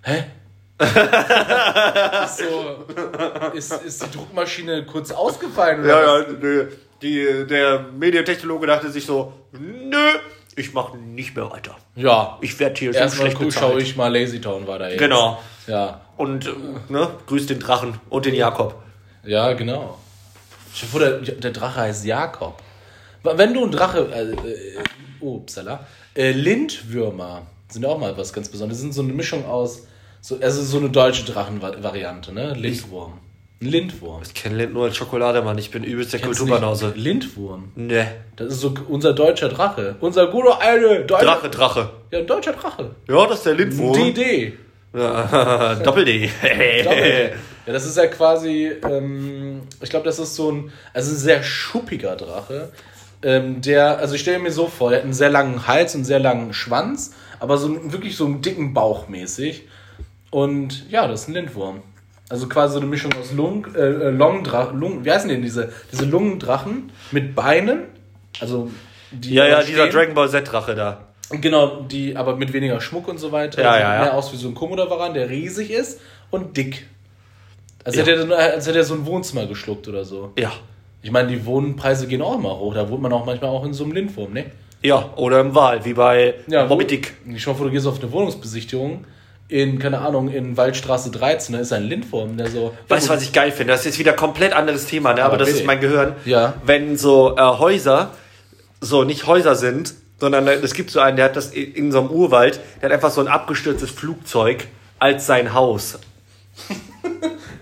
[0.00, 0.24] Hä?
[0.78, 2.84] Ist, so,
[3.54, 5.80] ist, ist die Druckmaschine kurz ausgefallen?
[5.80, 6.26] Oder ja, was?
[6.26, 6.66] ja, die,
[7.02, 9.96] die, der Medientechnologe dachte sich so, nö,
[10.54, 11.76] ich mache nicht mehr weiter.
[11.94, 12.38] ja.
[12.40, 14.98] Ich werde hier so Erstmal schlecht cool, schaue ich mal Lazy Town war da jetzt.
[14.98, 15.42] Genau.
[15.66, 16.02] Ja.
[16.16, 16.50] Und,
[16.90, 18.82] ne, grüß den Drachen und den Jakob.
[19.24, 19.98] Ja, genau.
[20.74, 22.62] Ich hoffe, der, der Drache heißt Jakob.
[23.22, 24.08] Wenn du ein Drache.
[24.12, 24.78] Äh, äh,
[25.20, 25.86] oh, upsala.
[26.14, 28.78] Äh, Lindwürmer sind auch mal was ganz Besonderes.
[28.78, 29.86] Die sind so eine Mischung aus.
[30.26, 32.52] So, also so eine deutsche Drachenvariante, ne?
[32.54, 33.12] Lindwurm.
[33.62, 34.22] Ein Lindwurm.
[34.24, 35.56] Ich kenne Lind nur als Schokolade, Mann.
[35.56, 36.94] Ich bin übelst der Kulturbanause.
[36.96, 37.70] Lindwurm.
[37.76, 38.08] Ne.
[38.34, 39.94] Das ist so unser deutscher Drache.
[40.00, 41.90] Unser guter alte deutscher Drache, Drache.
[42.10, 42.96] Ja, ein deutscher Drache.
[43.08, 43.92] Ja, das ist der Lindwurm.
[43.92, 44.52] Die Idee.
[44.92, 46.28] Doppel-D.
[46.82, 47.32] Doppel-D.
[47.64, 51.44] Ja, das ist ja quasi, ähm, ich glaube, das ist so ein, also ein sehr
[51.44, 52.72] schuppiger Drache.
[53.22, 55.98] Ähm, der, also ich stelle mir so vor, der hat einen sehr langen Hals und
[55.98, 59.68] einen sehr langen Schwanz, aber so einen, wirklich so einen dicken Bauch mäßig.
[60.30, 61.82] Und ja, das ist ein Lindwurm.
[62.28, 66.04] Also quasi so eine Mischung aus Lung, äh, Longdrachen, Lung, wie heißen denn diese, diese
[66.06, 67.84] Lungendrachen mit Beinen?
[68.40, 68.70] Also
[69.12, 71.02] die Ja, ja, dieser Dragon Ball Z-Drache da.
[71.30, 73.62] Genau, die aber mit weniger Schmuck und so weiter.
[73.62, 74.00] Ja, Sieht ja, ja.
[74.02, 76.00] Mehr aus wie so ein Komodo-Varan, der riesig ist
[76.30, 76.86] und dick.
[77.84, 78.02] Als, Ja.
[78.04, 80.32] hätte er, als hätte er so ein Wohnzimmer geschluckt oder so.
[80.38, 80.52] Ja.
[81.02, 82.74] Ich meine, die Wohnpreise gehen auch immer hoch.
[82.74, 84.46] Da wohnt man auch manchmal auch in so einem Lindwurm, ne?
[84.82, 87.14] Ja, oder im Wal, wie bei Ja, Moby Dick.
[87.32, 89.04] Ich hoffe, du gehst auf eine Wohnungsbesichtigung
[89.48, 92.74] in, keine Ahnung, in Waldstraße 13, da ist ein Lindwurm, der so.
[92.88, 93.72] Weißt du, was ich geil finde?
[93.72, 95.22] Das ist jetzt wieder komplett anderes Thema, ne?
[95.22, 96.16] aber Aber das ist mein Gehirn.
[96.24, 96.54] Ja.
[96.64, 98.10] Wenn so äh, Häuser
[98.80, 102.10] so nicht Häuser sind, sondern es gibt so einen, der hat das in, so einem
[102.10, 104.66] Urwald, der hat einfach so ein abgestürztes Flugzeug
[104.98, 105.98] als sein Haus.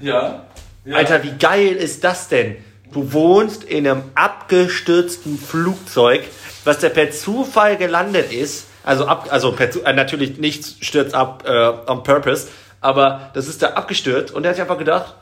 [0.00, 0.44] Ja.
[0.84, 0.96] ja.
[0.96, 2.56] Alter, wie geil ist das denn?
[2.92, 6.24] Du wohnst in einem abgestürzten Flugzeug,
[6.64, 8.66] was da per Zufall gelandet ist.
[8.84, 12.48] Also, ab, also per, äh, natürlich nichts stürzt ab äh, on purpose,
[12.80, 15.14] aber das ist da abgestürzt und er hat sich einfach gedacht,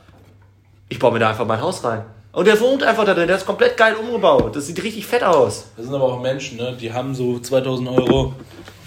[0.89, 2.03] Ich baue mir da einfach mein Haus rein.
[2.33, 4.55] Und der wohnt einfach da drin, der ist komplett geil umgebaut.
[4.55, 5.67] Das sieht richtig fett aus.
[5.77, 6.75] Das sind aber auch Menschen, ne?
[6.79, 8.33] Die haben so 2000 Euro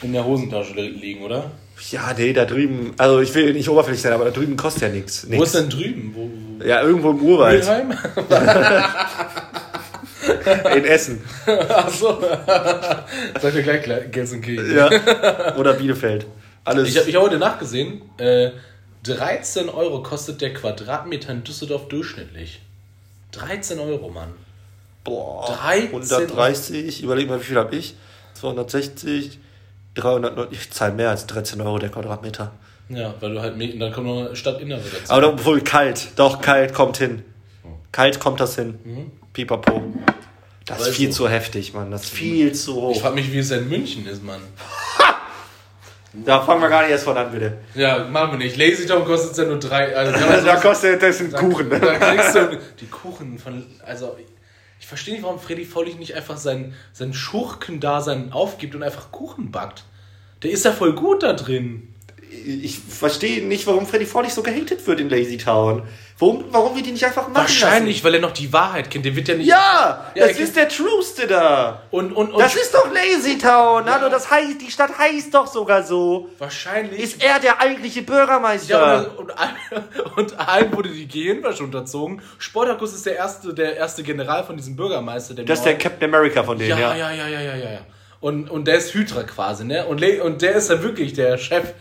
[0.03, 1.51] in der Hosentasche liegen, oder?
[1.91, 4.89] Ja, nee, da drüben, also ich will nicht oberflächlich sein, aber da drüben kostet ja
[4.89, 5.27] nichts.
[5.31, 6.13] Wo ist denn drüben?
[6.15, 6.65] Wo, wo?
[6.65, 7.65] Ja, irgendwo im Urwald.
[10.77, 11.23] In Essen.
[11.47, 12.21] Achso.
[13.41, 14.75] Sag mir gleich Gelsenkirchen.
[14.77, 15.57] Ja.
[15.57, 16.27] Oder Bielefeld.
[16.65, 16.89] Alles.
[16.89, 18.51] Ich habe ich hab heute nachgesehen, äh,
[19.05, 22.61] 13 Euro kostet der Quadratmeter in Düsseldorf durchschnittlich.
[23.33, 24.33] 13 Euro, Mann.
[25.05, 27.95] boah, 13 130, überleg mal, wie viel habe ich?
[28.35, 29.39] 260,
[29.95, 32.53] 390, ich zahle mehr als 13 Euro der Quadratmeter.
[32.89, 35.13] Ja, weil du halt, dann kommt noch Stadtinnere dazu.
[35.13, 37.25] Aber doch wohl kalt, doch kalt kommt hin.
[37.93, 39.11] Kalt kommt das hin.
[39.33, 39.83] Pipapo.
[40.67, 41.91] Das ist Weißt viel du- zu heftig, Mann.
[41.91, 43.01] Das ist viel zu Ich hoch.
[43.01, 44.41] frag mich, wie es in München ist, Mann.
[46.25, 47.59] Da fangen wir gar nicht erst von an, bitte.
[47.75, 48.57] Ja, machen wir nicht.
[48.57, 49.95] Lazy Town kostet es ja nur drei.
[49.95, 50.13] Also,
[50.47, 51.69] Da kostet das ein da- Kuchen.
[51.69, 53.67] Da kriegst du die Kuchen von.
[53.85, 54.17] Also,
[54.81, 59.51] ich verstehe nicht, warum Freddy Faulig nicht einfach sein, sein Schurkendasein aufgibt und einfach Kuchen
[59.51, 59.85] backt.
[60.43, 61.93] Der ist ja voll gut da drin.
[62.45, 65.83] Ich verstehe nicht, warum Freddy Fawley so gehatet wird in Lazy Town.
[66.19, 69.05] Warum, warum wir die nicht einfach machen Wahrscheinlich, weil er noch die Wahrheit kennt.
[69.05, 69.49] Der wird ja nicht.
[69.49, 69.61] lassen?
[69.61, 71.83] Ja, Ja, das ist der Trueste da.
[71.91, 73.85] Und, und, und Das ist doch Lazy Town.
[73.85, 76.31] Hallo, das heißt, die Stadt heißt doch sogar so.
[76.39, 77.01] wahrscheinlich.
[77.01, 78.71] Ist er der eigentliche Bürgermeister?
[78.79, 79.85] ja, und, und, allen-
[80.17, 82.23] und allen wurde die Gehirnwäsche unterzogen.
[82.39, 85.35] Sportakus ist der erste, der erste General von diesem Bürgermeister.
[85.35, 86.97] Der das ist der Captain America von denen, ja, ja.
[86.97, 87.81] ja, ja, ja, ja, ja, ja.
[88.21, 89.85] Und, und der ist Hydra quasi, ne?
[89.85, 91.75] Und, und der ist ja wirklich der Chef.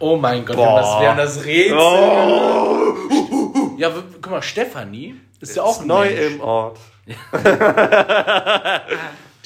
[0.00, 1.76] Oh mein Gott, haben das, haben das Rätsel.
[1.78, 6.34] Oh, Ja, guck mal, Stefanie ist ja auch neu Mensch.
[6.34, 6.78] im Ort.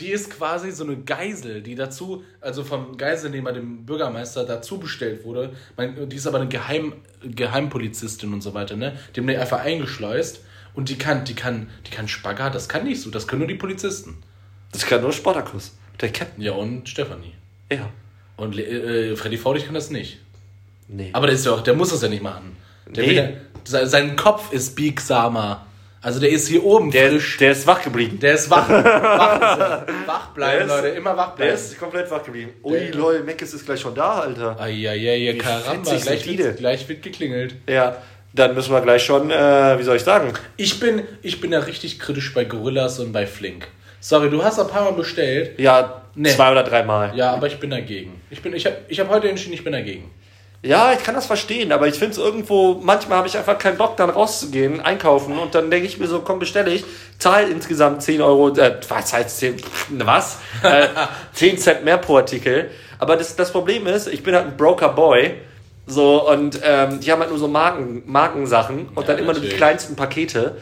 [0.01, 5.25] Die ist quasi so eine Geisel, die dazu, also vom Geiselnehmer, dem Bürgermeister, dazu bestellt
[5.25, 5.53] wurde.
[5.79, 8.99] Die ist aber eine Geheim, Geheimpolizistin und so weiter, ne?
[9.15, 10.41] Die haben die einfach eingeschleust.
[10.75, 13.49] Und die kann, die kann, die kann Spagat, das kann nicht so, das können nur
[13.49, 14.21] die Polizisten.
[14.73, 15.77] Das kann nur Spartacus.
[16.01, 16.43] Der Captain.
[16.43, 17.33] Ja, und Stefanie.
[17.71, 17.89] Ja.
[18.37, 18.65] Und Le-
[19.13, 20.19] äh, Freddy Faudig kann das nicht.
[20.89, 21.11] Nee.
[21.13, 22.57] Aber der ist ja auch, der muss das ja nicht machen.
[22.87, 23.29] Der Nee.
[23.65, 25.67] se- sein Kopf ist biegsamer.
[26.03, 27.39] Also der ist hier oben der, frisch.
[27.39, 28.19] der ist wach geblieben.
[28.21, 28.69] Der ist wach.
[28.69, 30.89] wach, wach bleiben, Der ist- Leute.
[30.97, 31.55] Immer wach Der bleiben.
[31.55, 32.51] ist komplett wach geblieben.
[32.63, 34.61] Ui, Der- lol, Meckes ist gleich schon da, Alter.
[34.61, 35.97] Eieiei, Karamba.
[35.97, 37.55] Gleich wird, gleich wird geklingelt.
[37.69, 37.97] Ja,
[38.35, 40.33] dann müssen wir gleich schon, äh, wie soll ich sagen?
[40.59, 43.69] Ich bin, ich bin da richtig kritisch bei Gorillas und bei Flink.
[44.01, 45.59] Sorry, du hast ein paar Mal bestellt.
[45.59, 46.29] Ja, Nee.
[46.31, 47.17] zwei oder dreimal.
[47.17, 48.21] Ja, aber ich bin dagegen.
[48.31, 50.11] Ich, bin, ich habe ich hab heute entschieden, ich bin dagegen.
[50.65, 53.77] Ja, ich kann das verstehen, aber ich finde es irgendwo, manchmal habe ich einfach keinen
[53.77, 56.85] Bock, dann rauszugehen, einkaufen und dann denke ich mir so, komm, bestelle ich,
[57.19, 59.57] zahle insgesamt 10 Euro, äh, was heißt 10,
[60.05, 60.39] was?
[60.63, 60.87] Äh,
[61.35, 62.71] 10 Cent mehr pro Artikel.
[62.99, 65.35] Aber das, das Problem ist, ich bin halt ein Broker Boy,
[65.87, 69.35] so, und ähm, die haben halt nur so Marken, Markensachen und Ja, dann immer nur
[69.35, 69.57] die natürlich.
[69.59, 70.57] kleinsten Pakete.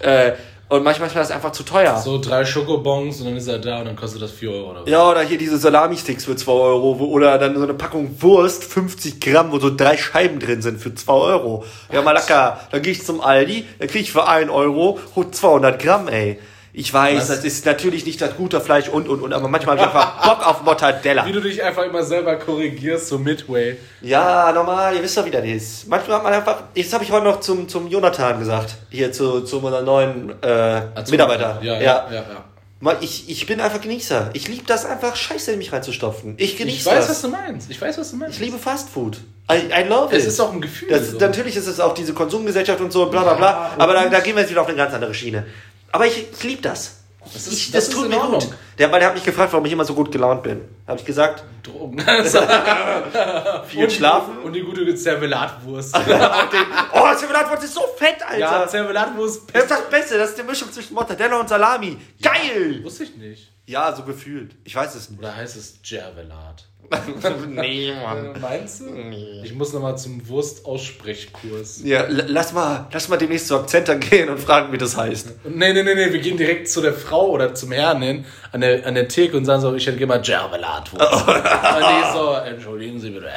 [0.00, 0.32] Äh,
[0.68, 1.96] und manchmal ist mir das einfach zu teuer.
[1.98, 4.82] So drei Schokobons und dann ist er da und dann kostet das 4 Euro oder
[4.82, 4.90] was.
[4.90, 6.98] Ja, oder hier diese Salami-Sticks für 2 Euro.
[6.98, 10.80] wo- Oder dann so eine Packung Wurst, 50 Gramm, wo so drei Scheiben drin sind
[10.80, 11.64] für 2 Euro.
[11.92, 12.60] Ja, mal lecker.
[12.72, 14.98] Dann gehe ich zum Aldi, dann kriege ich für 1 Euro
[15.30, 16.38] 200 Gramm, ey.
[16.78, 17.28] Ich weiß, Was?
[17.28, 20.22] das ist natürlich nicht das gute Fleisch und, und, und, aber manchmal habe ich einfach
[20.28, 21.24] Bock auf Mortadella.
[21.24, 23.78] Wie du dich einfach immer selber korrigierst, so Midway.
[24.02, 25.88] Ja, normal, ihr wisst doch, wie das ist.
[25.88, 29.40] Manchmal hat man einfach, das habe ich heute noch zum, zum Jonathan gesagt, hier zu,
[29.40, 31.60] zu unserem neuen äh, Mitarbeiter.
[31.62, 32.12] Ja, ja, ja.
[32.12, 32.24] ja,
[32.78, 34.28] Mal, Ich, ich bin einfach Genießer.
[34.34, 36.34] Ich liebe das einfach, Scheiße in mich reinzustopfen.
[36.36, 37.08] Ich genieße Ich weiß, das.
[37.08, 37.70] was du meinst.
[37.70, 38.34] Ich weiß, was du meinst.
[38.34, 39.16] Ich liebe Fast Food.
[39.50, 40.20] I, I love it.
[40.20, 40.90] Es ist auch ein Gefühl.
[40.90, 41.18] Das, so.
[41.18, 43.46] Natürlich ist es auch diese Konsumgesellschaft und so, bla bla bla.
[43.50, 45.46] Ja, aber da, da gehen wir jetzt wieder auf eine ganz andere Schiene.
[45.96, 46.98] Aber ich, ich liebe das.
[47.32, 48.46] Das ist- ich, das das, tut mir gut.
[48.78, 50.60] Der, weil der hat mich gefragt, warum ich immer so gut gelaunt bin.
[50.86, 51.98] Habe ich gesagt, Drogen.
[53.66, 54.38] viel schlafen.
[54.38, 55.96] Und die gute Zervelatwurst.
[56.92, 58.38] oh, Zervelatwurst ist so fett, Alter.
[58.38, 59.42] ja, Zervelatwurst.
[59.52, 60.18] das ist das Beste.
[60.18, 61.96] Das ist die Mischung zwischen Mortadella und Salami.
[62.22, 62.84] Geil.
[62.84, 63.52] Wusste ich nicht.
[63.66, 64.54] Ja, so gefühlt.
[64.62, 65.18] Ich weiß es nicht.
[65.18, 66.64] Oder heißt es Cervelat?
[67.48, 68.40] nee, Mann.
[68.40, 68.84] Meinst du?
[68.90, 69.42] Nee.
[69.44, 71.82] Ich muss nochmal zum Wurstaussprechkurs.
[71.84, 75.44] Ja, lass mal, lass mal demnächst zu Akzenter gehen und fragen, wie das heißt.
[75.44, 78.60] Nee, nee, nee, nee, wir gehen direkt zu der Frau oder zum Herrn hin an
[78.60, 81.28] der, an der Theke und sagen so, ich hätte gerne mal Cervelatwurst.
[81.28, 83.30] und die so, entschuldigen Sie bitte.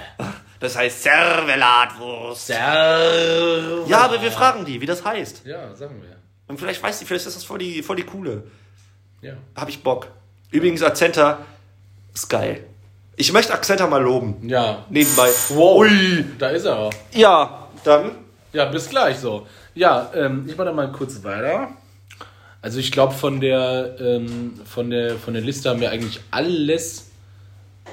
[0.59, 2.47] Das heißt Servelatwurst.
[2.47, 3.87] Cervelat.
[3.89, 5.45] Ja, aber wir fragen die, wie das heißt.
[5.45, 6.17] Ja, sagen wir.
[6.47, 8.43] Und vielleicht weiß die, vielleicht ist das voll die, voll die coole.
[9.21, 9.33] Ja.
[9.55, 10.07] Hab ich Bock.
[10.51, 11.45] Übrigens, Akzenter
[12.13, 12.65] ist geil.
[13.19, 14.47] Ich möchte Akzenter mal loben.
[14.47, 14.85] Ja.
[14.89, 15.27] Nebenbei.
[15.49, 15.79] Wow.
[15.81, 16.23] Ui.
[16.37, 16.89] Da ist er.
[17.11, 18.11] Ja, dann.
[18.53, 19.45] Ja, bis gleich so.
[19.75, 21.67] Ja, ähm, ich mache da mal kurz weiter.
[22.61, 27.09] Also ich glaube, von der, ähm, von, der, von der Liste haben wir eigentlich alles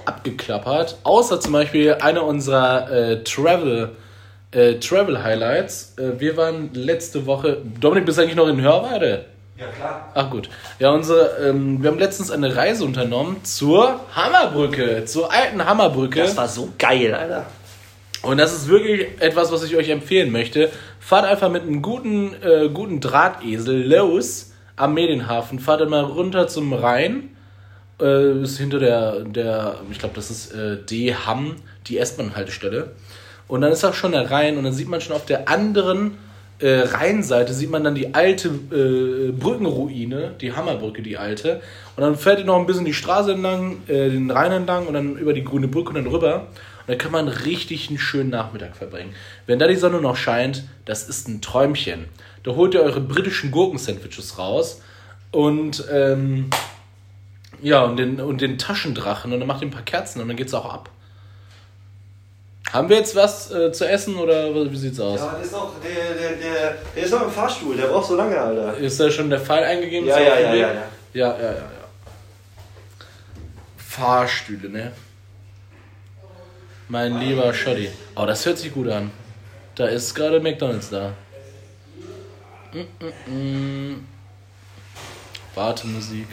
[0.05, 0.99] abgeklappert.
[1.03, 3.97] Außer zum Beispiel einer unserer äh, Travel
[4.53, 5.95] Äh, Travel Highlights.
[5.99, 7.59] Äh, wir waren letzte Woche.
[7.81, 9.25] Dominik, bist du eigentlich noch in Hörweide?
[9.59, 10.13] Ja, klar.
[10.15, 10.51] Ach gut.
[10.79, 16.21] Ja, unsere, ähm, wir haben letztens eine Reise unternommen zur Hammerbrücke, zur alten Hammerbrücke.
[16.21, 17.47] Das war so geil, Alter.
[18.23, 20.71] Und das ist wirklich etwas, was ich euch empfehlen möchte.
[21.01, 25.59] Fahrt einfach mit einem guten, äh, guten Drahtesel los am Medienhafen.
[25.59, 27.31] Fahrt immer runter zum Rhein.
[28.01, 32.91] Äh, ist hinter der, der ich glaube, das ist äh, D-Hamm, die S-Bahn-Haltestelle.
[33.49, 36.19] Und dann ist auch schon der Rhein und dann sieht man schon auf der anderen
[36.59, 41.61] äh, Rheinseite sieht man dann die alte äh, Brückenruine, die Hammerbrücke, die alte.
[41.97, 44.95] Und dann fährt ihr noch ein bisschen die Straße entlang, äh, den Rhein entlang und
[44.95, 46.49] dann über die grüne Brücke und dann rüber.
[46.87, 49.13] Und da kann man richtig einen schönen Nachmittag verbringen.
[49.47, 52.07] Wenn da die Sonne noch scheint, das ist ein Träumchen.
[52.43, 54.81] Da holt ihr eure britischen Gurkensandwiches raus
[55.33, 56.49] und ähm,
[57.61, 60.37] ja, und den, und den Taschendrachen und dann macht ihr ein paar Kerzen und dann
[60.37, 60.91] geht's auch ab.
[62.73, 65.21] Haben wir jetzt was äh, zu essen oder wie sieht's aus?
[65.21, 68.17] Ja, der ist noch, der, der, der, der ist noch im Fahrstuhl, der braucht so
[68.17, 68.77] lange, Alter.
[68.77, 70.09] Ist da schon der Fall eingegeben?
[70.09, 70.73] Ja, ja, ja, ja, ja.
[71.13, 71.87] Ja, ja, ja, ja.
[73.77, 74.93] Fahrstühle, ne?
[76.89, 77.91] Mein lieber Shoddy.
[78.15, 79.11] Oh, das hört sich gut an.
[79.75, 81.15] Da ist gerade McDonalds da.
[82.73, 84.07] Mm, mm, mm.
[85.55, 86.29] Wartemusik.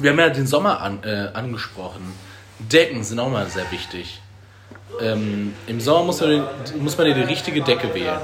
[0.00, 2.14] Wir haben ja den Sommer an, äh, angesprochen.
[2.58, 4.20] Decken sind auch mal sehr wichtig.
[5.00, 6.44] Ähm, Im Sommer muss man,
[6.78, 8.18] muss man ja die richtige Decke wählen.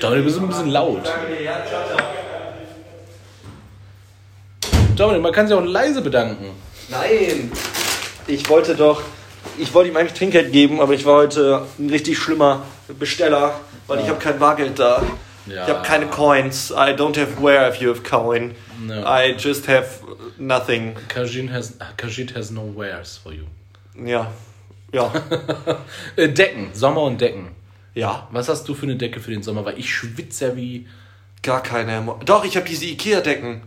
[0.00, 1.10] Dominik, du bist ein bisschen laut.
[4.96, 6.50] Dominik, man kann sich auch leise bedanken.
[6.88, 7.50] Nein!
[8.26, 9.02] Ich wollte doch,
[9.58, 12.62] ich wollte ihm eigentlich Trinkgeld geben, aber ich war heute ein richtig schlimmer
[12.98, 15.02] Besteller, weil ich habe kein Bargeld da.
[15.46, 15.64] Ja.
[15.64, 16.70] Ich habe keine Coins.
[16.70, 18.54] I don't have where if you have coin.
[18.80, 19.04] No.
[19.04, 19.88] I just have
[20.38, 20.94] nothing.
[21.08, 23.44] Kajit has, Kajit has no wares for you.
[23.94, 24.30] Ja.
[24.92, 25.12] Ja.
[26.16, 27.48] Äh, Decken, Sommer und Decken.
[27.94, 28.28] ja.
[28.30, 29.64] Was hast du für eine Decke für den Sommer?
[29.64, 30.86] Weil ich schwitze ja wie.
[31.42, 32.06] Gar keine.
[32.24, 33.62] Doch, ich habe diese Ikea-Decken.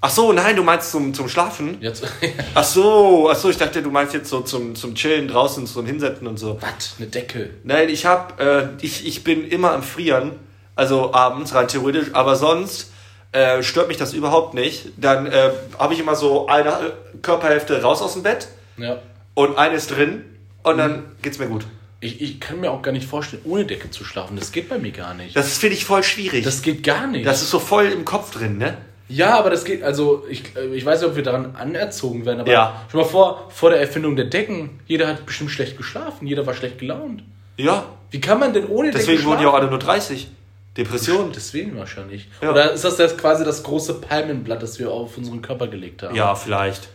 [0.00, 1.76] Ach so, nein, du meinst zum, zum Schlafen?
[1.82, 2.04] Jetzt.
[2.54, 5.84] Ach so, ach so, ich dachte, du meinst jetzt so zum, zum Chillen draußen, zum
[5.84, 6.56] Hinsetzen und so.
[6.62, 6.94] Was?
[6.98, 7.50] Eine Decke.
[7.64, 10.32] Nein, ich hab, äh, ich, ich bin immer am Frieren,
[10.74, 12.90] also abends rein theoretisch, aber sonst
[13.32, 14.86] äh, stört mich das überhaupt nicht.
[14.96, 18.96] Dann äh, habe ich immer so eine Körperhälfte raus aus dem Bett Ja.
[19.34, 20.24] und eine ist drin
[20.62, 21.64] und dann geht's mir gut.
[22.00, 24.36] Ich, ich kann mir auch gar nicht vorstellen, ohne Decke zu schlafen.
[24.36, 25.36] Das geht bei mir gar nicht.
[25.36, 26.44] Das finde ich voll schwierig.
[26.44, 27.26] Das, Das geht gar nicht.
[27.26, 28.78] ist so voll im Kopf drin, ne?
[29.08, 32.40] ja, aber das geht, also ich, äh, ich weiß nicht, ob wir daran anerzogen werden,
[32.40, 32.86] aber Ja.
[32.90, 36.54] schon mal vor, vor der Erfindung der Decken, jeder hat bestimmt schlecht geschlafen, jeder war
[36.54, 37.24] schlecht gelaunt.
[37.56, 37.86] Ja.
[38.12, 40.28] Wie kann man denn ohne Deswegen Decke wurden die auch alle nur 30.
[40.76, 41.32] Depression.
[41.34, 42.28] Deswegen wahrscheinlich.
[42.40, 42.50] Ja.
[42.50, 46.14] Oder ist das, das quasi das große Palmenblatt, das wir auf unseren Körper gelegt haben?
[46.14, 46.88] Ja, vielleicht.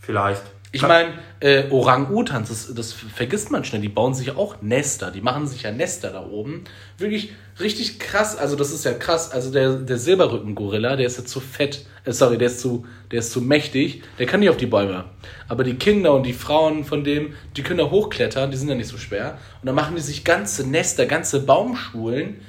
[0.00, 0.42] Vielleicht.
[0.70, 5.22] Ich meine, äh, Orang-Utans, das, das vergisst man schnell, die bauen sich auch Nester, die
[5.22, 6.64] machen sich ja Nester da oben.
[6.98, 9.32] Wirklich richtig krass, also das ist ja krass.
[9.32, 13.20] Also der, der Silberrücken-Gorilla, der ist ja zu fett, äh, sorry, der ist zu, der
[13.20, 15.06] ist zu mächtig, der kann nicht auf die Bäume.
[15.48, 18.74] Aber die Kinder und die Frauen von dem, die können da hochklettern, die sind ja
[18.74, 19.38] nicht so schwer.
[19.62, 22.42] Und dann machen die sich ganze Nester, ganze Baumschulen,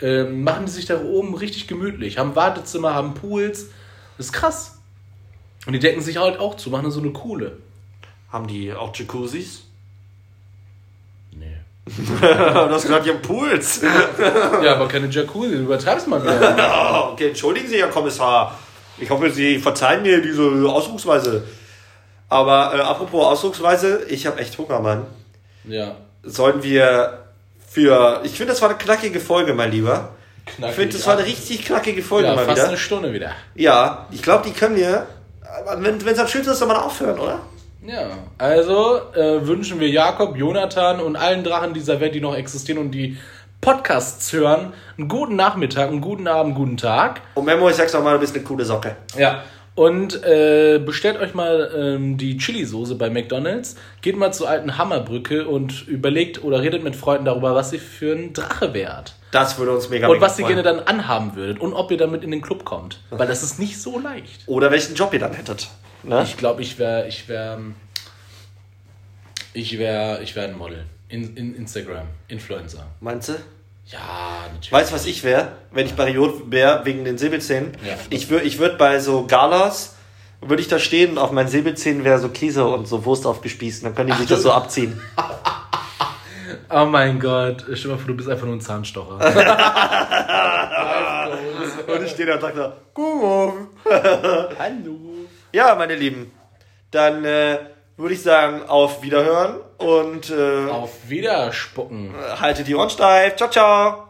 [0.00, 3.68] ähm, machen die sich da oben richtig gemütlich, haben Wartezimmer, haben Pools.
[4.16, 4.78] Das ist krass.
[5.66, 7.58] Und die decken sich halt auch zu, machen so eine Kuhle.
[8.36, 9.62] Haben die auch Jacuzzis?
[11.32, 11.56] Nee.
[11.86, 13.80] du hast gesagt, die haben Pools.
[14.62, 17.08] Ja, aber keine Jacuzzi, du übertreibst mal wieder.
[17.12, 18.58] Okay, entschuldigen Sie, Herr Kommissar.
[18.98, 21.44] Ich hoffe, Sie verzeihen mir diese Ausdrucksweise.
[22.28, 25.06] Aber äh, apropos Ausdrucksweise, ich habe echt Hunger, Mann.
[25.64, 25.96] Ja.
[26.22, 27.24] Sollen wir
[27.66, 28.20] für.
[28.24, 30.10] Ich finde, das war eine knackige Folge, mein Lieber.
[30.44, 30.72] Knackig.
[30.72, 32.68] Ich finde, das war eine richtig knackige Folge ja, mal fast wieder.
[32.68, 33.32] eine Stunde wieder.
[33.54, 35.06] Ja, ich glaube, die können wir.
[35.66, 37.40] aber Wenn es am schönsten ist, soll man aufhören, oder?
[37.86, 42.78] Ja, also äh, wünschen wir Jakob, Jonathan und allen Drachen dieser Welt, die noch existieren
[42.78, 43.16] und die
[43.60, 47.20] Podcasts hören, einen guten Nachmittag, einen guten Abend, guten Tag.
[47.34, 48.96] Und Memo, ich sag's auch mal, du bist eine coole Socke.
[49.16, 49.42] Ja.
[49.76, 55.46] Und äh, bestellt euch mal ähm, die Chili-Soße bei McDonalds, geht mal zur alten Hammerbrücke
[55.46, 59.14] und überlegt oder redet mit Freunden darüber, was ihr für ein Drache wärt.
[59.32, 62.24] Das würde uns mega Und was ihr gerne dann anhaben würdet und ob ihr damit
[62.24, 63.00] in den Club kommt.
[63.10, 64.44] Weil das ist nicht so leicht.
[64.46, 65.68] Oder welchen Job ihr dann hättet.
[66.02, 66.22] Ne?
[66.24, 67.60] Ich glaube, ich wäre, ich wäre,
[69.52, 70.84] ich wäre, ich wäre ein Model.
[71.08, 72.84] In, in Instagram, Influencer.
[73.00, 73.34] Meinst du?
[73.86, 73.98] Ja,
[74.52, 74.72] natürlich.
[74.72, 77.72] Weißt du, was ich wäre, wenn ich Bariot wäre, wegen den Säbelzähnen?
[77.86, 77.94] Ja.
[78.10, 79.94] Ich würde ich würd bei so Galas,
[80.40, 83.84] würde ich da stehen und auf meinen Säbelzähnen wäre so Käse und so Wurst aufgespießt.
[83.84, 85.00] Dann können die sich du- das so abziehen.
[86.68, 89.18] Oh mein Gott, stell mal vor, du bist einfach nur ein Zahnstocher.
[91.86, 93.68] Und ich stehe da und sage da, Guten Morgen.
[94.58, 94.98] Hallo.
[95.56, 96.32] Ja, meine Lieben,
[96.90, 97.56] dann äh,
[97.96, 102.14] würde ich sagen, auf Wiederhören und äh, Auf Wiederspucken.
[102.38, 103.36] haltet die Ohren steif.
[103.36, 104.08] Ciao, ciao.